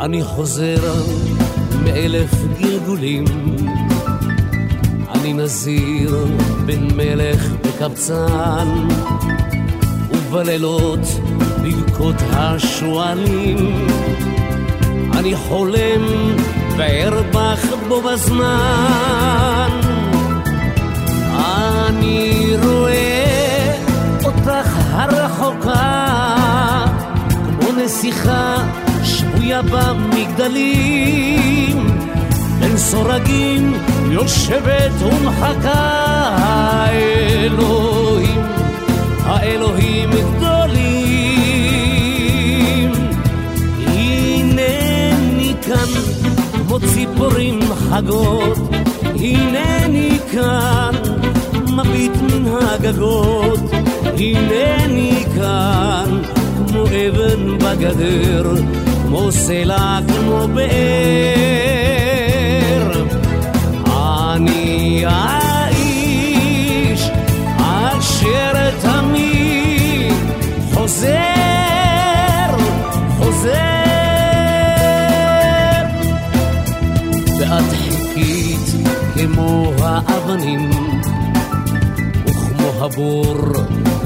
אני 0.02 0.24
חוזר 0.24 0.94
מאלף 1.84 2.32
גלגולים, 2.60 3.26
אני 5.16 5.34
נזיר 5.34 6.26
בין 6.66 6.88
מלך 6.96 7.48
וקבצן, 7.64 8.88
ובלילות 10.12 11.00
בבכות 11.64 12.16
השועלים, 12.32 13.88
אני 15.14 15.36
חולם 15.36 16.34
וארבח 16.78 17.66
בו 17.88 18.02
בזמן. 18.02 19.70
אני 21.88 22.54
רואה 22.64 23.76
אותך 24.26 24.78
הרחוקה, 24.92 26.08
כמו 27.30 27.72
נסיכה 27.84 28.56
שבויה 29.04 29.62
במגדלים, 29.62 30.98
בין 32.60 32.78
סורגים 32.78 33.74
יושבת 34.12 34.92
ומחכה, 35.02 35.90
האלוהים, 36.38 38.42
האלוהים 39.26 40.10
גדולים. 40.10 40.63
כמו 46.74 46.88
ציפורים 46.94 47.60
חגות, 47.90 48.58
הנני 49.04 50.18
כאן 50.32 50.96
מביט 51.68 52.12
מן 52.22 52.46
הגגות, 52.48 53.60
הנני 54.06 55.24
כאן 55.36 56.22
כמו 56.68 56.84
אבן 56.84 57.58
בגדר, 57.58 58.44
כמו 59.08 59.32
סלע, 59.32 60.00
כמו 60.08 60.48
באר. 60.48 60.64
אני 63.86 65.04
האיש 65.08 67.10
אשר 67.58 68.70
תמיד 68.82 70.14
חוזר, 70.74 71.43
האבנים 80.34 80.70
וכמו 82.26 82.86
הבור 82.86 83.38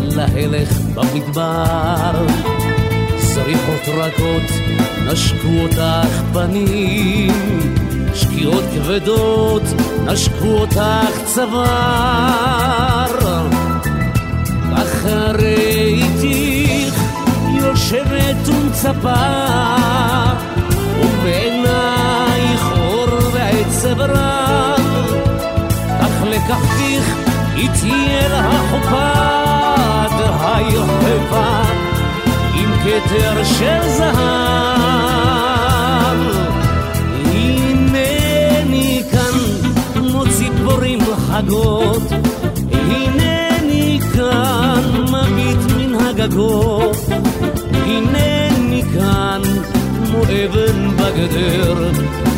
להלך 0.01 0.79
במדבר. 0.93 2.27
זריחות 3.17 3.87
רכות 3.87 4.43
נשקו 5.05 5.47
אותך 5.61 6.21
פנים, 6.33 7.31
שקיעות 8.13 8.63
כבדות 8.73 9.63
נשקו 10.05 10.47
אותך 10.47 11.21
צוואר. 11.25 13.07
אחרי 14.73 16.01
איתך 16.17 17.01
יושבת 17.53 18.47
ומצפה, 18.47 19.23
ובעינייך 20.99 22.71
אור 22.71 23.09
ועצב 23.33 24.01
רב, 24.01 24.76
לקחתיך 26.97 27.15
איתי 27.55 28.07
אל 28.09 28.31
החופה, 28.33 29.13
היחפה 30.41 31.61
עם 32.53 32.71
כתר 32.83 33.43
של 33.43 33.81
זהב. 33.87 34.17
הנני 37.25 39.03
כאן 39.11 39.37
כמו 39.93 40.23
ציפורים 40.37 40.99
חגות, 41.27 42.03
הנני 42.71 43.99
כאן 44.13 44.81
מביט 45.01 45.71
מן 45.77 45.95
הגגות, 45.95 46.97
הנני 47.73 48.83
כאן 48.93 49.41
כמו 49.95 50.23
אבן 50.23 50.89
בגדר, 50.97 51.91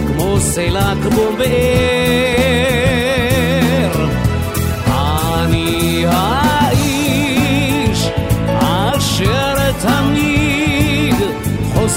כמו 0.08 0.40
סלע, 0.40 0.94
כמו 1.04 1.24
באר. 1.38 2.89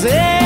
חוזר, 0.02 0.41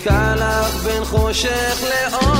וחיכה 0.00 0.34
לך 0.36 0.74
בין 0.84 1.04
חושך 1.04 1.82
לאור. 1.82 2.37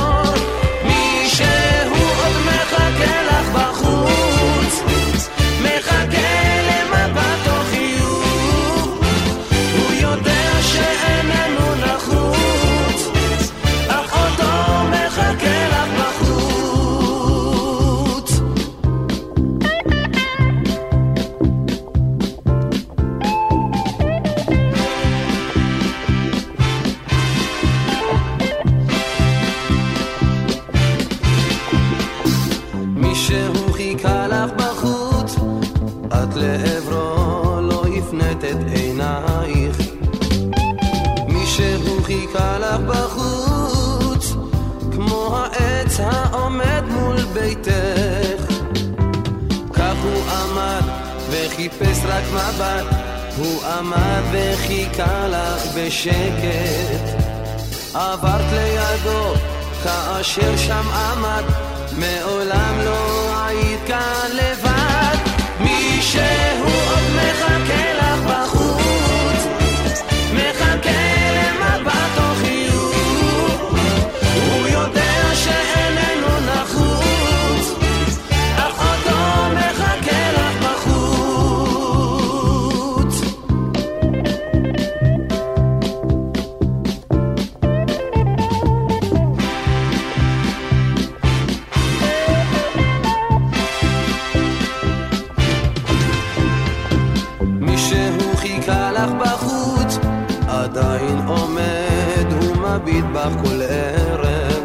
ביתך. 47.49 48.53
כך 49.73 49.95
הוא 50.03 50.23
עמד 50.31 50.81
וחיפש 51.29 51.97
רק 52.05 52.23
מבט, 52.33 52.85
הוא 53.37 53.63
עמד 53.65 54.21
וחיכה 54.31 55.27
לך 55.27 55.75
בשקט. 55.75 57.19
עברת 57.93 58.51
לידו 58.51 59.33
כאשר 59.83 60.57
שם 60.57 60.87
עמד, 60.89 61.43
מעולם 61.97 62.79
לא 62.85 63.31
היית 63.45 63.79
כאן 63.87 64.29
לבד. 64.33 65.15
מישהו 65.59 66.21
עוד 66.63 67.03
מחכה 67.15 67.88
בך 103.19 103.41
כל 103.41 103.61
ערב. 103.61 104.63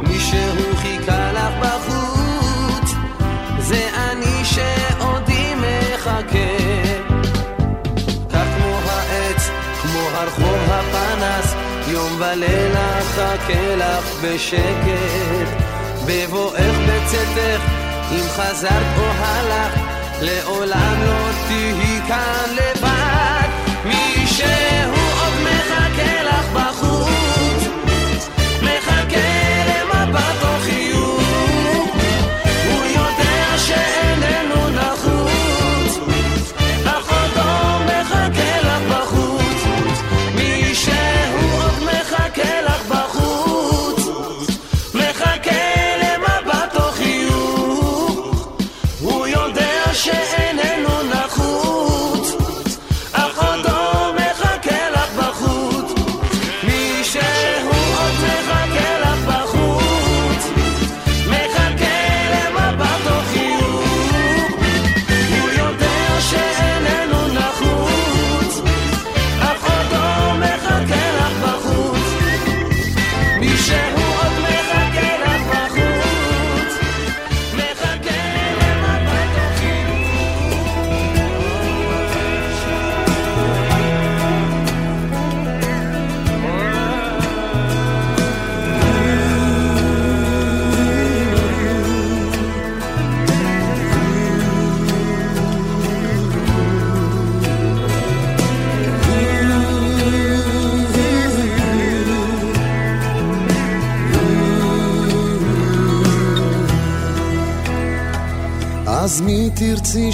מישהו 0.00 0.76
חיכה 0.76 1.32
לך 1.32 1.54
בחוץ, 1.60 2.94
זה 3.58 3.88
אני 3.94 4.44
שעודי 4.44 5.54
מחכה. 5.54 6.54
כך 8.32 8.46
כמו 8.56 8.78
העץ, 8.88 9.50
כמו 9.82 10.00
הרחוב 10.14 10.70
הפנס, 10.70 11.54
יום 11.88 12.12
ולילה 12.18 13.00
חכה 13.14 13.76
לך 13.76 14.24
בשקט. 14.24 15.64
בבואך 16.06 16.76
בצאתך, 16.88 17.62
אם 18.12 18.28
חזרת 18.28 18.98
או 18.98 19.24
הלכת, 19.24 19.80
לעולם 20.20 20.96
לא 21.06 21.30
תהיי 21.48 22.00
כאן 22.08 22.54
לבד. 22.54 23.48
מישהו 23.84 24.46
עוד 24.92 25.32
מחכה 25.42 26.22
לך 26.22 26.52
בחוץ, 26.52 26.83
למבט 30.14 30.42
או 30.42 30.53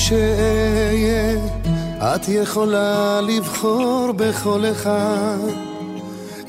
שאהיה? 0.01 1.39
את 1.99 2.29
יכולה 2.29 3.21
לבחור 3.21 4.13
בכל 4.17 4.65
אחד. 4.73 5.39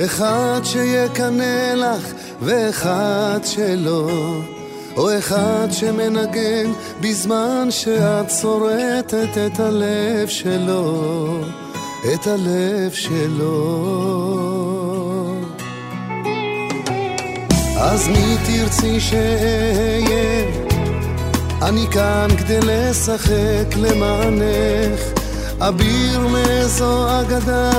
אחד 0.06 0.62
שיקנא 0.64 1.74
לך 1.74 2.14
ואחד 2.42 3.40
שלא. 3.44 4.10
או 4.98 5.18
אחד 5.18 5.68
שמנגן 5.72 6.72
בזמן 7.02 7.68
שאת 7.70 8.32
שורטת 8.42 9.38
את 9.46 9.60
הלב 9.60 10.28
שלו, 10.28 11.42
את 12.14 12.28
הלב 12.28 12.92
שלו. 12.92 14.12
אז 17.78 18.08
מי 18.08 18.36
תרצי 18.46 19.00
שאהיה? 19.00 20.71
אני 21.62 21.88
כאן 21.92 22.28
כדי 22.38 22.60
לשחק 22.64 23.76
למענך, 23.78 25.02
אביר 25.60 26.28
מאיזו 26.28 27.22
אגדה, 27.22 27.72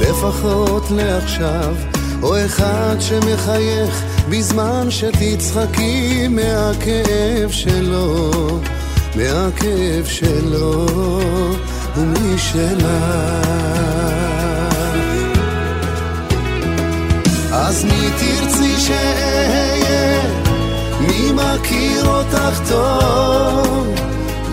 לפחות 0.00 0.90
לעכשיו, 0.90 1.74
או 2.22 2.44
אחד 2.46 2.96
שמחייך 3.00 4.04
בזמן 4.30 4.90
שתצחקי 4.90 6.28
מהכאב 6.28 7.50
שלו, 7.50 8.30
מהכאב 9.14 10.04
שלו 10.04 10.86
ומשלה. 11.96 13.40
אז 17.52 17.84
מי 17.84 18.10
תרצי 18.18 18.78
שאהיה? 18.78 20.17
מי 21.18 21.32
מכיר 21.32 22.06
אותך 22.06 22.60
טוב 22.68 23.94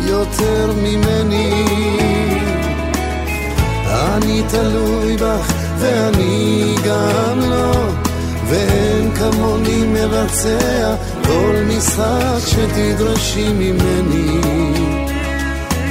יותר 0.06 0.72
ממני? 0.78 1.66
אני 3.88 4.44
תלוי 4.50 5.18
בך 5.18 5.54
ואני 5.80 6.76
גם 6.86 7.40
לא 7.40 7.90
ואין 8.50 9.12
כמוני 9.16 9.84
מבצע 9.86 10.96
כל 11.26 11.56
משחק 11.68 12.48
שתדרשי 12.48 13.54
ממני 13.54 14.40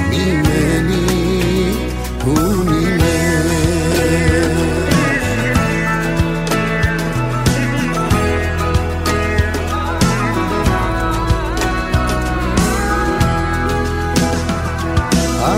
ממני 0.09 0.44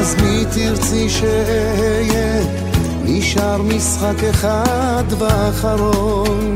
אז 0.07 0.15
מי 0.15 0.45
תרצי 0.51 1.09
שאהיה? 1.09 2.43
נשאר 3.03 3.61
משחק 3.61 4.23
אחד 4.23 5.03
ואחרון 5.19 6.55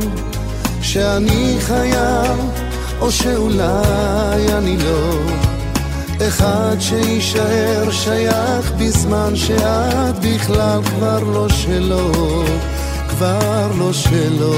שאני 0.81 1.57
חייב 1.59 2.39
או 3.01 3.11
שאולי 3.11 4.53
אני 4.57 4.77
לא 4.77 5.19
אחד 6.27 6.75
שיישאר 6.79 7.91
שייך 7.91 8.71
בזמן 8.77 9.35
שאת 9.35 10.19
בכלל 10.21 10.79
כבר 10.83 11.19
לא 11.19 11.49
שלו 11.49 12.11
כבר 13.09 13.71
לא 13.79 13.93
שלו 13.93 14.55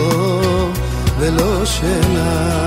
ולא 1.20 1.66
שלה 1.66 2.64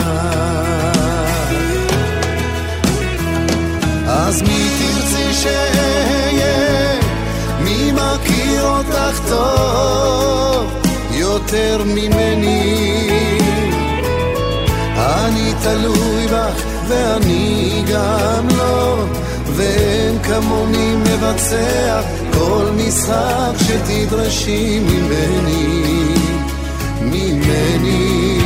אז 4.07 4.43
מי 4.43 4.69
תרצי 4.79 5.35
שאהיה? 5.43 5.66
אותך 8.77 9.21
טוב 9.29 10.73
יותר 11.11 11.83
ממני? 11.87 13.09
אני 14.97 15.53
תלוי 15.63 16.27
בך 16.27 16.63
ואני 16.89 17.83
גם 17.93 18.49
לא 18.59 19.05
ואין 19.57 20.19
כמוני 20.23 20.97
מבצע 20.97 22.01
כל 22.33 22.65
משחק 22.77 23.53
שתדרשי 23.59 24.81
ממני 24.81 26.15
ממני 27.01 28.46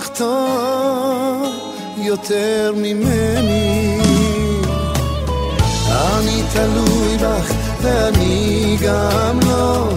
טוב 0.00 1.42
יותר 1.98 2.74
ממני? 2.76 3.98
אני 5.90 6.42
תלוי 6.52 7.16
בך 7.16 7.52
ואני 7.82 8.76
גם 8.82 9.40
לא 9.46 9.88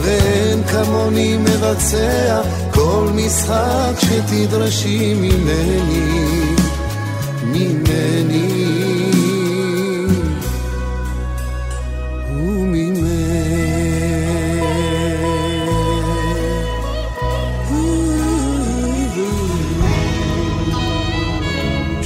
ואין 0.00 0.64
כמוני 0.64 1.36
מבצע 1.36 2.40
כל 2.70 3.08
משחק 3.14 3.94
שתדרשי 3.98 5.14
ממני 5.14 6.54
ממני 7.44 8.71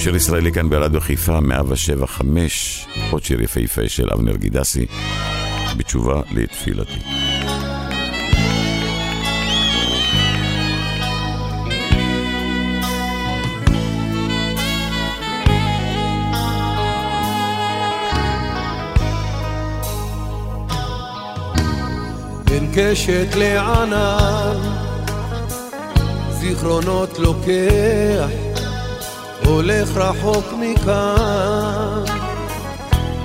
שיר 0.07 0.17
ישראלי 0.17 0.53
כאן 0.53 0.71
ברדיו 0.71 1.01
חיפה, 1.01 1.41
175, 1.41 2.87
עוד 3.11 3.25
שיר 3.25 3.43
יפהפה 3.43 3.89
של 3.89 4.09
אבנר 4.13 4.37
גידסי, 4.37 4.87
בתשובה 5.77 6.23
לתפילתי. 6.31 7.01
קשת 22.75 23.35
לענן, 23.37 24.59
זיכרונות 26.31 27.19
לוקח, 27.19 28.46
הולך 29.47 29.97
רחוק 29.97 30.45
מכאן, 30.61 32.05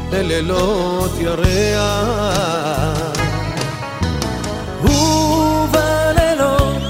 בלילות 0.10 1.12
ירח. 1.20 3.12
ובלילות 4.84 6.82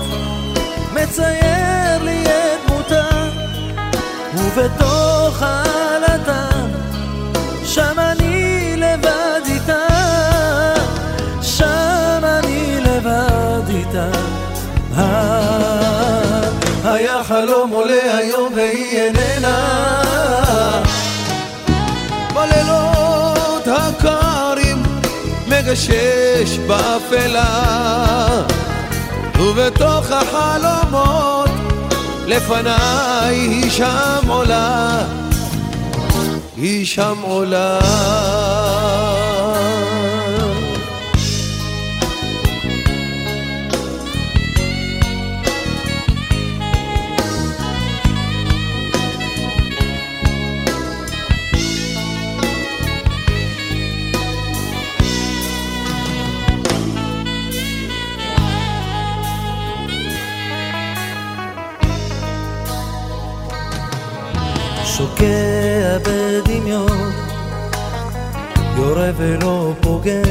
מצייר 0.94 2.04
לי 2.04 2.24
את 2.26 2.32
דמותה, 2.68 3.10
ובתוך 4.36 5.42
העלתה, 5.42 5.71
היה 17.32 17.42
חלום 17.48 17.72
עולה 17.72 18.18
היום 18.18 18.54
והיא 18.56 19.00
איננה. 19.00 20.02
בלילות 22.34 23.68
הקרים 23.68 24.84
מגשש 25.48 26.58
באפלה 26.68 27.46
ובתוך 29.40 30.06
החלומות 30.12 31.50
לפניי 32.28 33.36
היא 33.36 33.72
שם 33.72 34.28
עולה 34.28 35.04
היא 36.58 36.86
שם 36.86 37.16
עולה 37.22 37.80
שוקע 65.02 65.98
בדמיון, 66.06 67.12
יורה 68.78 69.10
ולא 69.18 69.74
פוגע, 69.82 70.22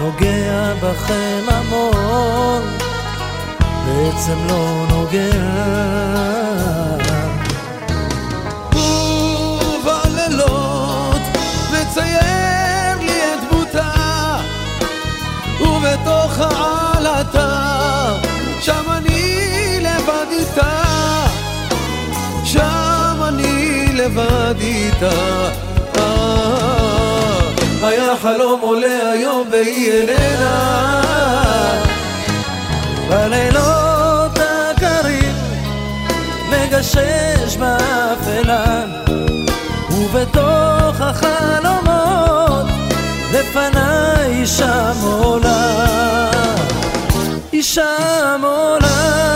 נוגע 0.00 0.74
בכם 0.82 1.44
המון, 1.48 2.62
בעצם 3.86 4.38
לא 4.48 4.86
נוגע. 4.90 5.30
ובלילות 9.82 11.22
מצייר 11.72 12.98
לי 13.00 13.34
את 13.34 13.40
דמותה 13.50 13.92
ובתוך 15.60 16.38
העלתה 16.40 17.50
שם 18.60 18.84
אני 18.90 19.78
לבד 19.80 20.26
איתה 20.30 20.87
אני 23.28 23.86
לבד 23.94 24.54
איתה. 24.60 25.10
אה, 25.98 27.38
היה 27.82 28.16
חלום 28.22 28.60
עולה 28.60 29.10
היום 29.12 29.48
והיא 29.50 29.92
איננה. 29.92 31.02
בלילות 33.08 34.38
הקרים 34.38 35.34
מגשש 36.50 37.56
באפלה 37.58 38.84
ובתוך 39.90 41.00
החלומות 41.00 42.66
לפניי 43.32 44.40
אישה 44.40 44.92
עולה. 45.02 46.30
אישה 47.52 47.96
עולה 48.42 49.28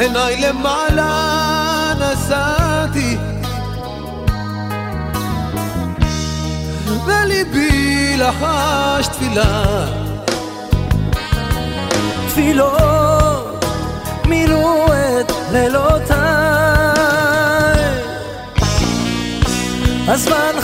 עיניי 0.00 0.36
למעלה 0.36 1.92
נסעתי. 1.98 3.16
וליבי 7.06 8.16
לחש 8.16 9.06
תפילה. 9.06 9.86
תפילות 12.28 13.64
מילאו 14.24 14.86
את 14.86 15.32
לילותיי. 15.52 16.20
הזמן 20.08 20.59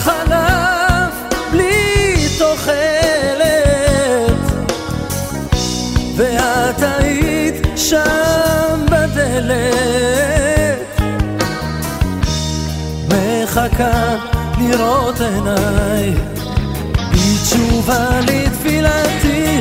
מחכה 13.08 14.16
לראות 14.58 15.20
עיניי. 15.20 16.14
בתשובה 17.12 18.20
לתפילתי 18.20 19.60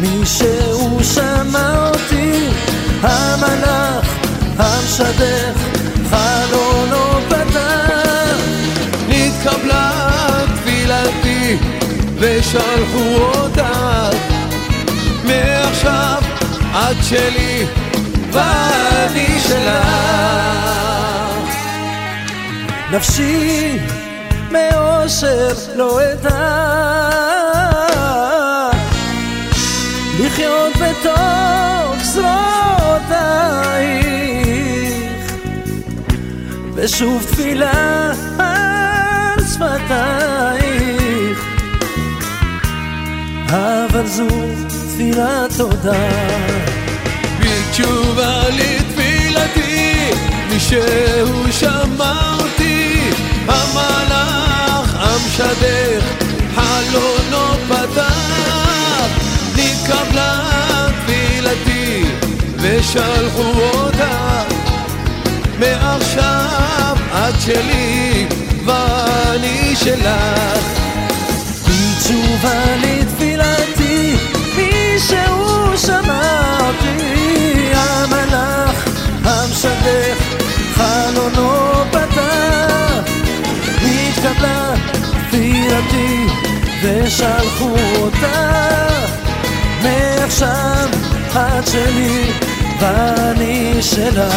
מישהו 0.00 0.98
שמע 1.04 1.88
אותי. 1.88 2.48
המלאך 3.02 4.06
המשדך 4.58 5.58
חלונו 6.10 7.20
פתח. 7.28 8.36
נתקבלה 9.08 10.10
תפילתי 10.54 11.56
ושלחו 12.18 13.16
אותך 13.16 14.16
מעכשיו 15.24 16.22
את 16.72 17.04
שלי 17.04 17.66
ואני 18.32 19.40
שלך 19.40 20.00
נפשי 22.92 23.78
מאושר 24.50 25.52
לא 25.76 26.00
אדע. 26.12 27.10
לחיות 30.20 30.72
בתוך 30.76 31.96
זרועותייך. 32.02 32.30
ושוב 36.74 37.26
תפילה 37.32 38.12
על 38.38 39.44
שפתייך. 39.44 40.80
אבל 43.48 44.06
זו 44.06 44.28
תפילת 44.68 45.52
תודה 45.56 46.79
בתשובה 47.80 48.42
לתפילתי 48.48 50.10
מישהו 50.48 51.52
שמע 51.52 52.36
אותי 52.40 53.10
המלאך 53.48 54.94
המשדך 54.94 56.04
חלונו 56.54 57.54
פתח. 57.68 59.06
נתקבלה 59.56 60.38
תפילתי 61.04 62.04
ושלחו 62.56 63.52
אותה. 63.74 64.42
מעכשיו 65.58 66.96
את 67.12 67.40
שלי 67.40 68.26
ואני 68.64 69.76
שלך 69.76 70.79
תפילתי 85.90 86.26
ושלחו 86.82 87.74
אותה 88.00 88.88
מעכשיו 89.82 90.88
את 91.32 91.66
שלי 91.66 92.32
ואני 92.80 93.82
שלך. 93.82 94.34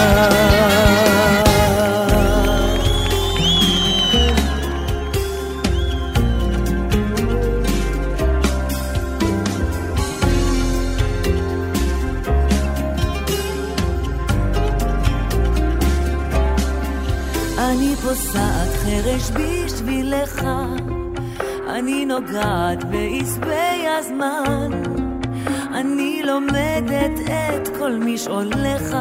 אני 17.57 17.95
פוסעת 17.95 18.69
חרש 18.83 19.31
בשבילך, 19.31 20.45
אני 21.73 22.05
נוגעת 22.05 22.83
בעשבי 22.83 23.87
הזמן, 23.97 24.71
אני 25.73 26.21
לומדת 26.23 27.19
את 27.29 27.67
כל 27.77 27.91
משעוליך, 27.91 28.95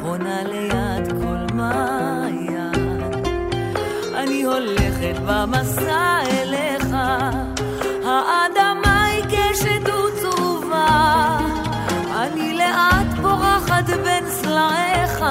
חונה 0.00 0.42
ליד 0.44 1.12
כל 1.22 1.54
מעיין. 1.54 3.00
אני 4.14 4.42
הולכת 4.42 5.14
במסע 5.26 6.18
אליך, 6.30 6.96
האדמה 8.04 9.04
היא 9.04 9.24
כשדות 9.24 10.12
צרובה, 10.20 11.38
אני 12.16 12.52
לאט 12.52 13.18
בורחת 13.22 13.84
בין 14.04 14.24
סלעיך. 14.30 15.24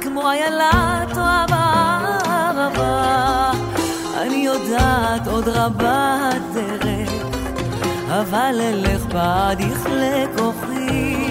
כמו 0.00 0.30
איילה 0.30 1.04
טועה 1.14 1.46
בערבה. 1.48 3.41
אני 4.22 4.36
יודעת 4.36 5.26
עוד 5.26 5.48
רבה 5.48 6.30
הדרך, 6.32 7.12
אבל 8.08 8.60
אלך 8.60 9.04
בעד 9.04 9.60
יכלה 9.60 10.24
כוחי. 10.36 11.26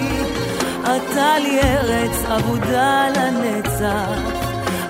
אתה 0.82 1.38
לי 1.38 1.60
ארץ 1.62 2.24
אבודה 2.24 3.06
לנצח, 3.16 4.20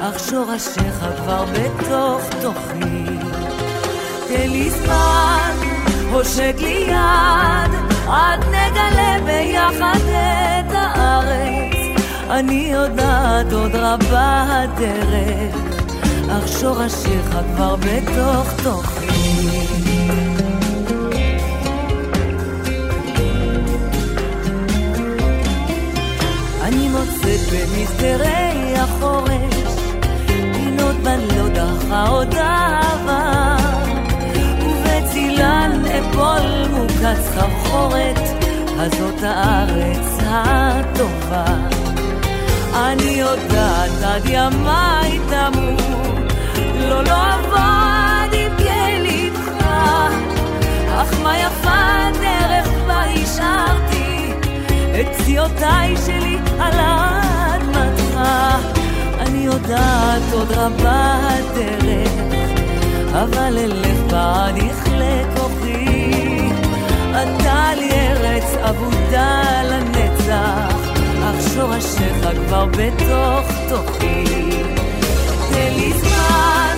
אך 0.01 0.19
שורשיך 0.31 1.07
כבר 1.17 1.45
בתוך 1.45 2.23
תוכי. 2.41 3.05
תן 4.29 4.51
לי 4.51 4.71
זמן, 4.71 5.51
הושק 6.13 6.55
לי 6.59 6.87
יד, 6.89 7.73
עד 8.09 8.45
נגלה 8.45 9.17
ביחד 9.25 10.01
את 10.09 10.73
הארץ. 10.75 12.03
אני 12.31 12.71
יודעת 12.73 13.53
עוד 13.53 13.75
רבה 13.75 14.45
הדרך, 14.49 15.72
אך 16.39 16.49
שורשיך 16.49 17.37
כבר 17.55 17.77
בתוך 17.77 18.53
תוכי. 18.63 19.07
אני 26.63 26.89
מוצאת 26.89 27.41
במסדרי 27.53 28.75
החורש, 28.77 29.55
פינות 30.27 30.97
דחה 31.53 32.07
עוד 32.09 32.35
אהבה, 32.35 33.57
ובצילן 34.61 35.83
אפול 35.87 36.69
מוקץ 36.71 37.23
סחרחורת, 37.23 38.19
הזאת 38.79 39.23
הארץ 39.23 40.19
הטובה. 40.27 41.45
אני 42.75 43.11
יודעת 43.11 44.03
עד 44.05 44.23
ימיי 44.27 45.19
תמות, 45.29 46.12
לא 46.89 47.05
לא 47.05 47.11
אעבוד 47.11 48.35
עם 48.35 48.53
ילידך, 48.59 49.49
אך 50.89 51.21
מה 51.23 51.39
יפה 51.39 52.09
הדרך 52.09 52.69
בה 52.87 53.03
השארתי 53.05 54.33
את 55.01 55.07
פציעותיי 55.17 55.95
שלי 56.07 56.39
על 56.61 56.73
אדמתך. 56.79 58.21
אני 59.21 59.39
יודעת 59.39 60.23
עוד 60.33 60.51
רבה 60.51 61.19
הדרך, 61.29 62.13
אבל 63.13 63.59
אלך 63.59 63.99
בעד 64.11 64.57
יכלה 64.57 65.23
כוחי. 65.37 66.49
אתה 67.11 67.75
לי 67.77 67.91
ארץ 67.93 68.55
אבודה 68.61 69.63
לנצח. 69.71 70.77
אך 71.25 71.55
שורשיך 71.55 72.29
כבר 72.47 72.67
בתוך 72.67 73.47
תוכי. 73.69 74.25
תן 75.51 75.73
לי 75.77 75.93
זמן, 75.93 76.72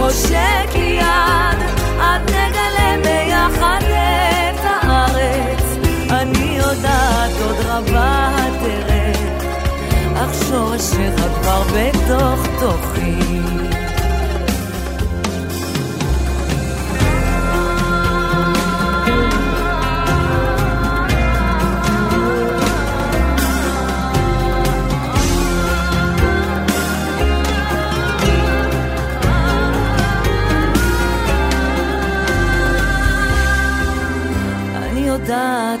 הושק 0.00 0.74
לי 0.74 0.98
יד, 1.00 1.58
עד 2.00 2.22
נגלה 2.30 2.96
ביחד 3.04 3.80
את 3.82 4.60
הארץ. 4.64 5.64
אני 6.10 6.58
יודעת 6.58 7.30
עוד 7.44 7.56
רבה 7.66 8.30
הדרך, 8.36 9.44
אך 10.16 10.34
שורשיך 10.48 11.14
כבר 11.14 11.62
בתוך 11.62 12.46
תוכי. 12.60 13.79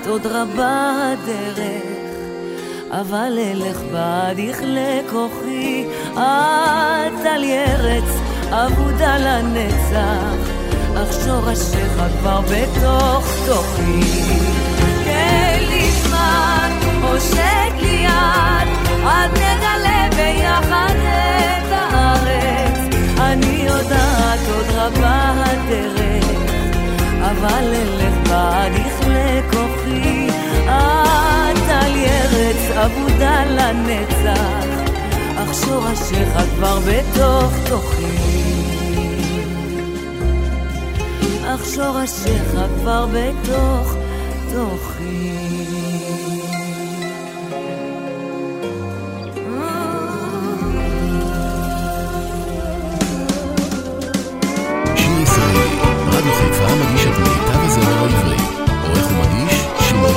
עוד 0.06 0.26
רבה 0.26 0.90
הדרך, 1.12 2.16
אבל 2.90 3.38
אלך 3.38 3.76
בעד 3.92 4.38
יכלה 4.38 5.00
כוחי, 5.10 5.84
את 6.12 7.26
על 7.26 7.44
ירץ 7.44 8.20
אבודה 8.50 9.18
לנצח, 9.18 10.50
אך 10.94 11.12
שורשיך 11.24 12.02
כבר 12.20 12.40
בתוך 12.40 13.24
תוכי. 13.46 14.00
לי 15.68 15.90
זמן, 15.90 16.70
הושט 17.02 17.80
לי 17.80 18.04
יד, 18.04 18.68
עד 19.06 19.30
נגלה 19.30 20.08
ביחד 20.16 20.94
את 20.96 21.72
הארץ. 21.72 22.94
אני 23.18 23.66
יודעת 23.66 24.40
עוד 24.54 24.66
רבה 24.74 25.32
הדרך, 25.36 25.99
אבל 27.30 27.74
אלך 27.74 28.28
בעד 28.28 28.72
יכלה 28.72 29.40
כוחי, 29.50 30.28
את 30.64 31.70
על 31.70 31.96
ירץ 31.96 32.70
אבודה 32.76 33.44
לנצח, 33.44 34.90
אך 35.36 35.54
שורשיך 35.54 36.28
כבר 36.56 36.78
בתוך 36.78 37.52
תוכי. 37.68 38.04
אך 41.44 41.64
שורשיך 41.74 42.56
כבר 42.80 43.06
בתוך 43.06 43.94
תוכי. 44.52 45.19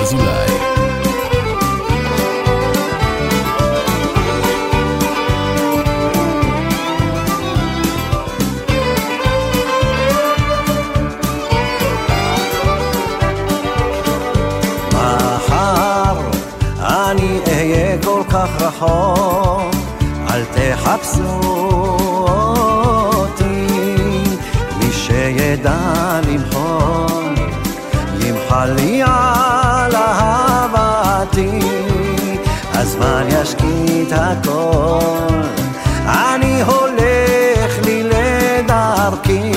שמעון 0.05 0.27
אזולאי. 0.27 0.73
כך 18.33 18.61
רחוק, 18.61 19.75
אל 20.29 20.43
תחפשו 20.45 21.62
ישקיט 34.03 34.19
הכל, 34.19 35.41
אני 36.05 36.61
הולך 36.61 37.85
לי 37.85 38.03
לדרכי, 38.03 39.51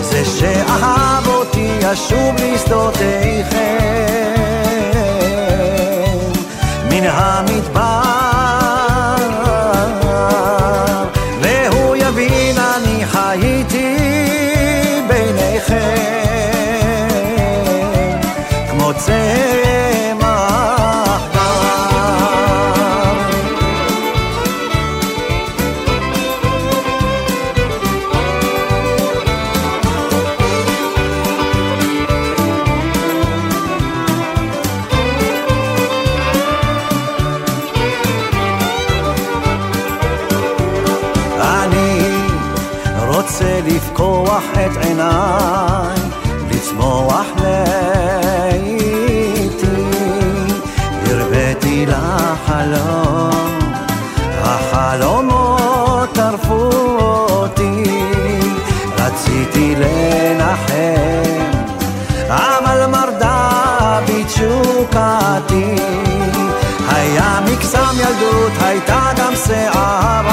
זה 0.00 0.24
שאהב 0.24 1.26
אותי 1.26 1.70
ישוב 1.80 2.34
לשדותיכם, 2.36 3.58
מן 6.90 7.04
המדבר 7.06 7.97
געגועים, 69.50 70.27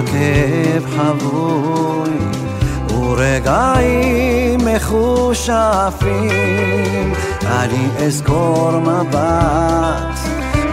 היה 0.00 0.12
כאב 0.12 0.86
חבוי 0.96 2.10
ורגעים 2.88 4.60
מחושפים, 4.74 6.12
אני 7.44 8.06
אזכור 8.06 8.70
מבט, 8.80 10.18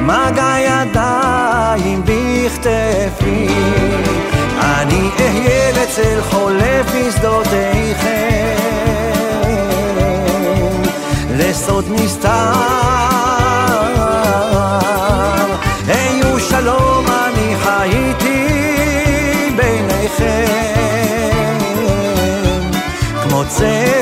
מגע 0.01 0.55
ידיים 0.59 2.01
בכתפי, 2.05 3.47
אני 4.59 5.09
אהיה 5.19 5.71
לצל 5.71 6.21
חולף 6.21 6.85
בשדותיכם. 6.95 8.57
לסוד 11.37 11.85
נסתר. 11.89 13.16
כמו 23.49 23.96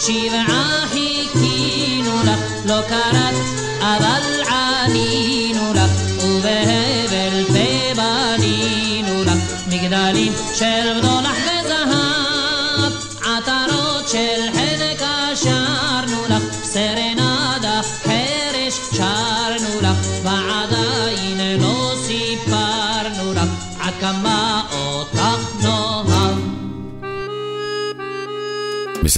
שבעה 0.00 0.84
חיכינו 0.92 2.22
לך, 2.24 2.38
לא 2.64 2.80
קראת, 2.88 3.34
אבל 3.80 4.37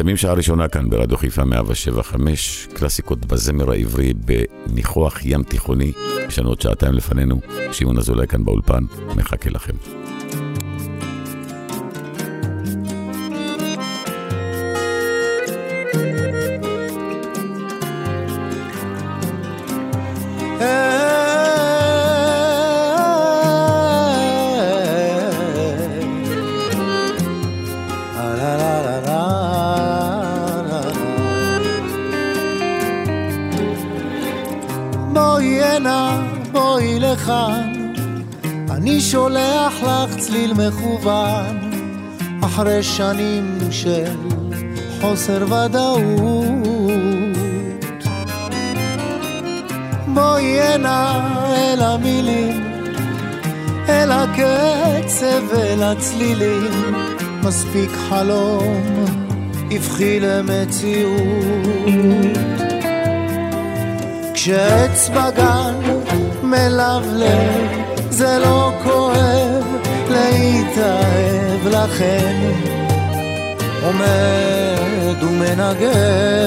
מסיימים 0.01 0.17
שעה 0.17 0.33
ראשונה 0.33 0.69
כאן 0.69 0.91
ברדיו 0.91 1.17
חיפה 1.17 1.45
175, 1.45 2.69
קלאסיקות 2.75 3.27
בזמר 3.27 3.71
העברי 3.71 4.13
בניחוח 4.15 5.19
ים 5.25 5.43
תיכוני. 5.43 5.93
יש 6.29 6.39
לנו 6.39 6.49
עוד 6.49 6.61
שעתיים 6.61 6.93
לפנינו, 6.93 7.41
שמעון 7.73 7.99
אזולאי 7.99 8.27
כאן 8.27 8.45
באולפן, 8.45 8.85
מחכה 9.17 9.51
לכם. 9.51 9.73
מכוון, 40.71 41.71
אחרי 42.43 42.83
שנים 42.83 43.59
של 43.71 44.17
חוסר 45.01 45.45
ודאות. 45.47 46.01
בואי 50.15 50.61
הנה 50.61 51.29
אל 51.57 51.83
המילים, 51.83 52.83
אל 53.89 54.11
הקצב 54.13 55.43
ואל 55.49 55.83
הצלילים, 55.83 56.95
מספיק 57.43 57.91
חלום, 58.09 59.07
הבחי 59.71 60.21
למציאות. 60.21 61.21
כשעץ 64.35 65.09
בגן 65.09 65.75
מלבלב, 66.43 67.81
זה 68.11 68.39
לא 68.39 68.73
כואב 68.85 69.90
להתאהב 70.11 71.67
לכן, 71.67 72.53
עומד 73.83 75.23
ומנגן. 75.23 76.41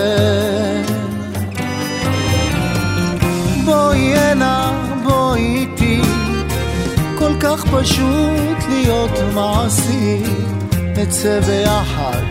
בואי 3.66 4.18
הנה, 4.18 4.72
בואי 5.04 5.42
איתי, 5.42 6.02
כל 7.20 7.34
כך 7.40 7.66
פשוט 7.66 8.58
להיות 8.70 9.12
מעשי, 9.34 10.24
נצא 10.98 11.40
ביחד, 11.40 12.22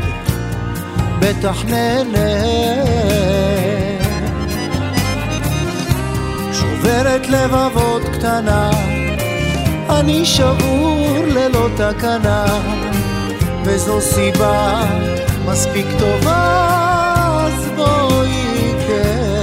בטח 1.18 1.64
נהנה. 1.64 2.42
שוברת 6.52 7.28
לבבות 7.28 8.02
קטנה, 8.12 8.70
אני 9.90 10.24
שבור 10.24 10.91
ללא 11.42 11.68
תקנה, 11.76 12.44
וזו 13.64 14.00
סיבה 14.00 14.82
מספיק 15.46 15.86
טובה, 15.98 16.68
אז 17.46 17.68
בואי 17.76 18.74
כן. 18.86 19.42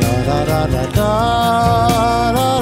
לה 0.00 0.44
לה 0.44 0.44
לה 0.46 0.66
לה 0.66 0.82
לה 0.96 2.32
לה 2.34 2.53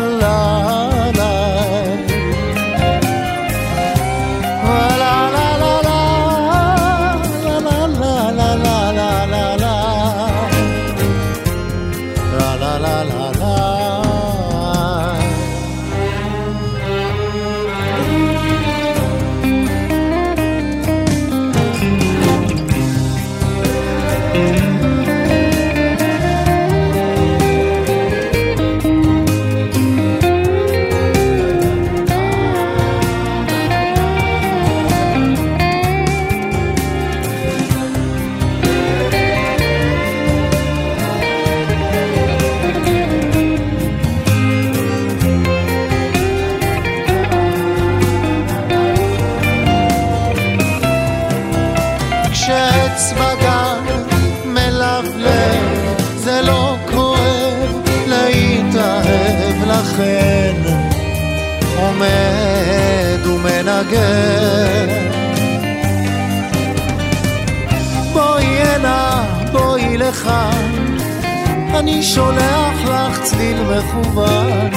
אני 71.83 72.03
שולח 72.03 72.75
לך 72.85 73.23
צליל 73.23 73.57
מכוון, 73.63 74.71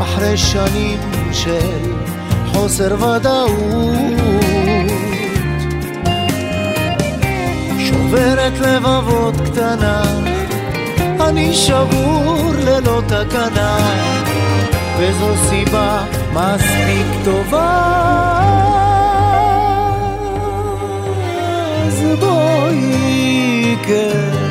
אחרי 0.00 0.36
שנים 0.36 0.98
של 1.32 1.92
חוסר 2.52 2.94
ודאות. 2.94 3.54
שוברת 7.78 8.52
לבבות 8.60 9.34
קטנה, 9.44 10.02
אני 11.20 11.54
שבור 11.54 12.52
ללא 12.64 13.02
תקנה, 13.06 13.78
וזו 14.98 15.34
סיבה 15.48 16.04
מספיק 16.32 17.06
טובה. 17.24 17.90
אז 21.86 22.02
בואי, 22.20 23.76
כן. 23.86 24.43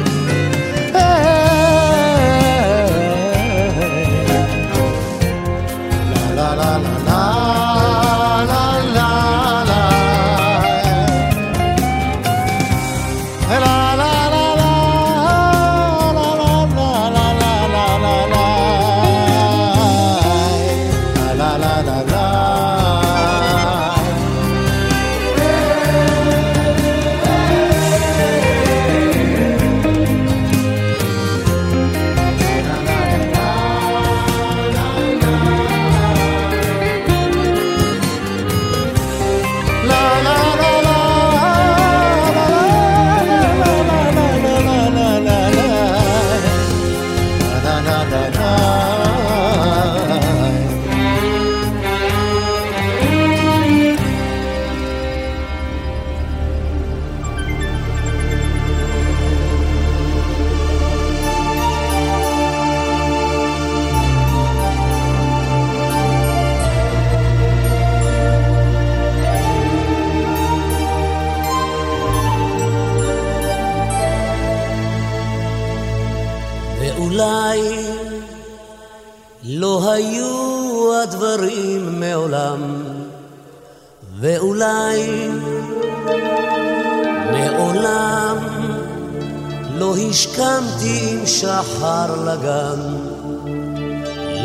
לא 89.83 89.95
השכמתי 90.09 91.09
עם 91.11 91.25
שחר 91.25 92.23
לגן 92.25 92.79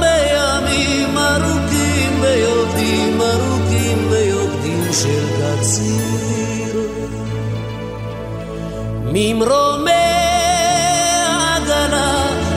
בימים 0.00 1.18
ארוכים, 1.18 2.20
ביובדים 2.20 3.20
ארוכים, 3.20 4.10
ביובדים 4.10 4.92
של 4.92 5.24
קציר. 5.38 6.74
ממרומי 9.12 9.90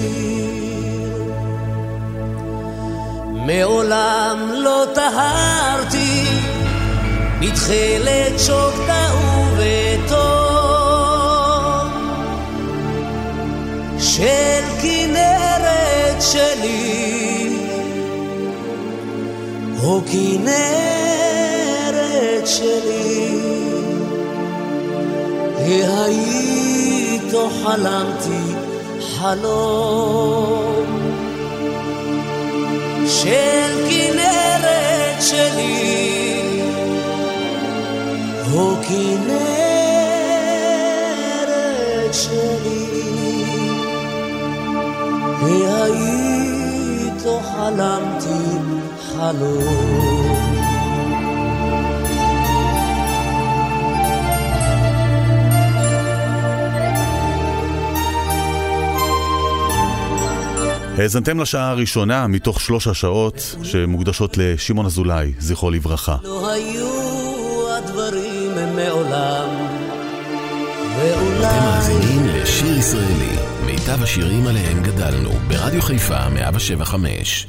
מעולם 3.46 4.50
לא 4.54 4.84
טהרתי 4.94 6.24
בתכלת 7.40 8.38
שוקתה 8.38 9.08
ובתום 9.52 10.36
של 13.98 14.62
כנרת 14.82 16.22
שלי, 16.22 17.58
או 19.82 20.00
כנרת 20.12 21.36
שלי, 22.46 23.36
היית 27.36 27.50
חלמתי 27.64 28.54
חלום 29.00 30.86
של 33.06 33.86
כנרת 33.90 35.22
שלי. 35.22 36.06
או 38.52 38.74
כנרת 38.82 39.34
שלי, 42.14 43.44
והיית 45.42 47.22
חלמתי 47.42 48.58
חלום. 49.08 50.65
האזנתם 60.98 61.40
לשעה 61.40 61.70
הראשונה 61.70 62.26
מתוך 62.26 62.60
שלוש 62.60 62.86
השעות 62.86 63.56
שמוקדשות 63.62 64.36
לשמעון 64.38 64.86
אזולאי, 64.86 65.32
זכרו 65.38 65.70
לברכה. 65.70 66.16
לא 66.22 66.50
היו 66.50 66.88
הדברים 67.78 68.52
מעולם, 68.76 69.48
ואולי... 70.98 71.46
אתם 71.46 71.64
מאזינים 71.64 72.26
לשיר 72.26 72.78
ישראלי, 72.78 73.36
מיטב 73.66 74.02
השירים 74.02 74.46
עליהם 74.46 74.82
גדלנו, 74.82 75.30
ברדיו 75.48 75.82
חיפה 75.82 76.28
175. 76.28 77.46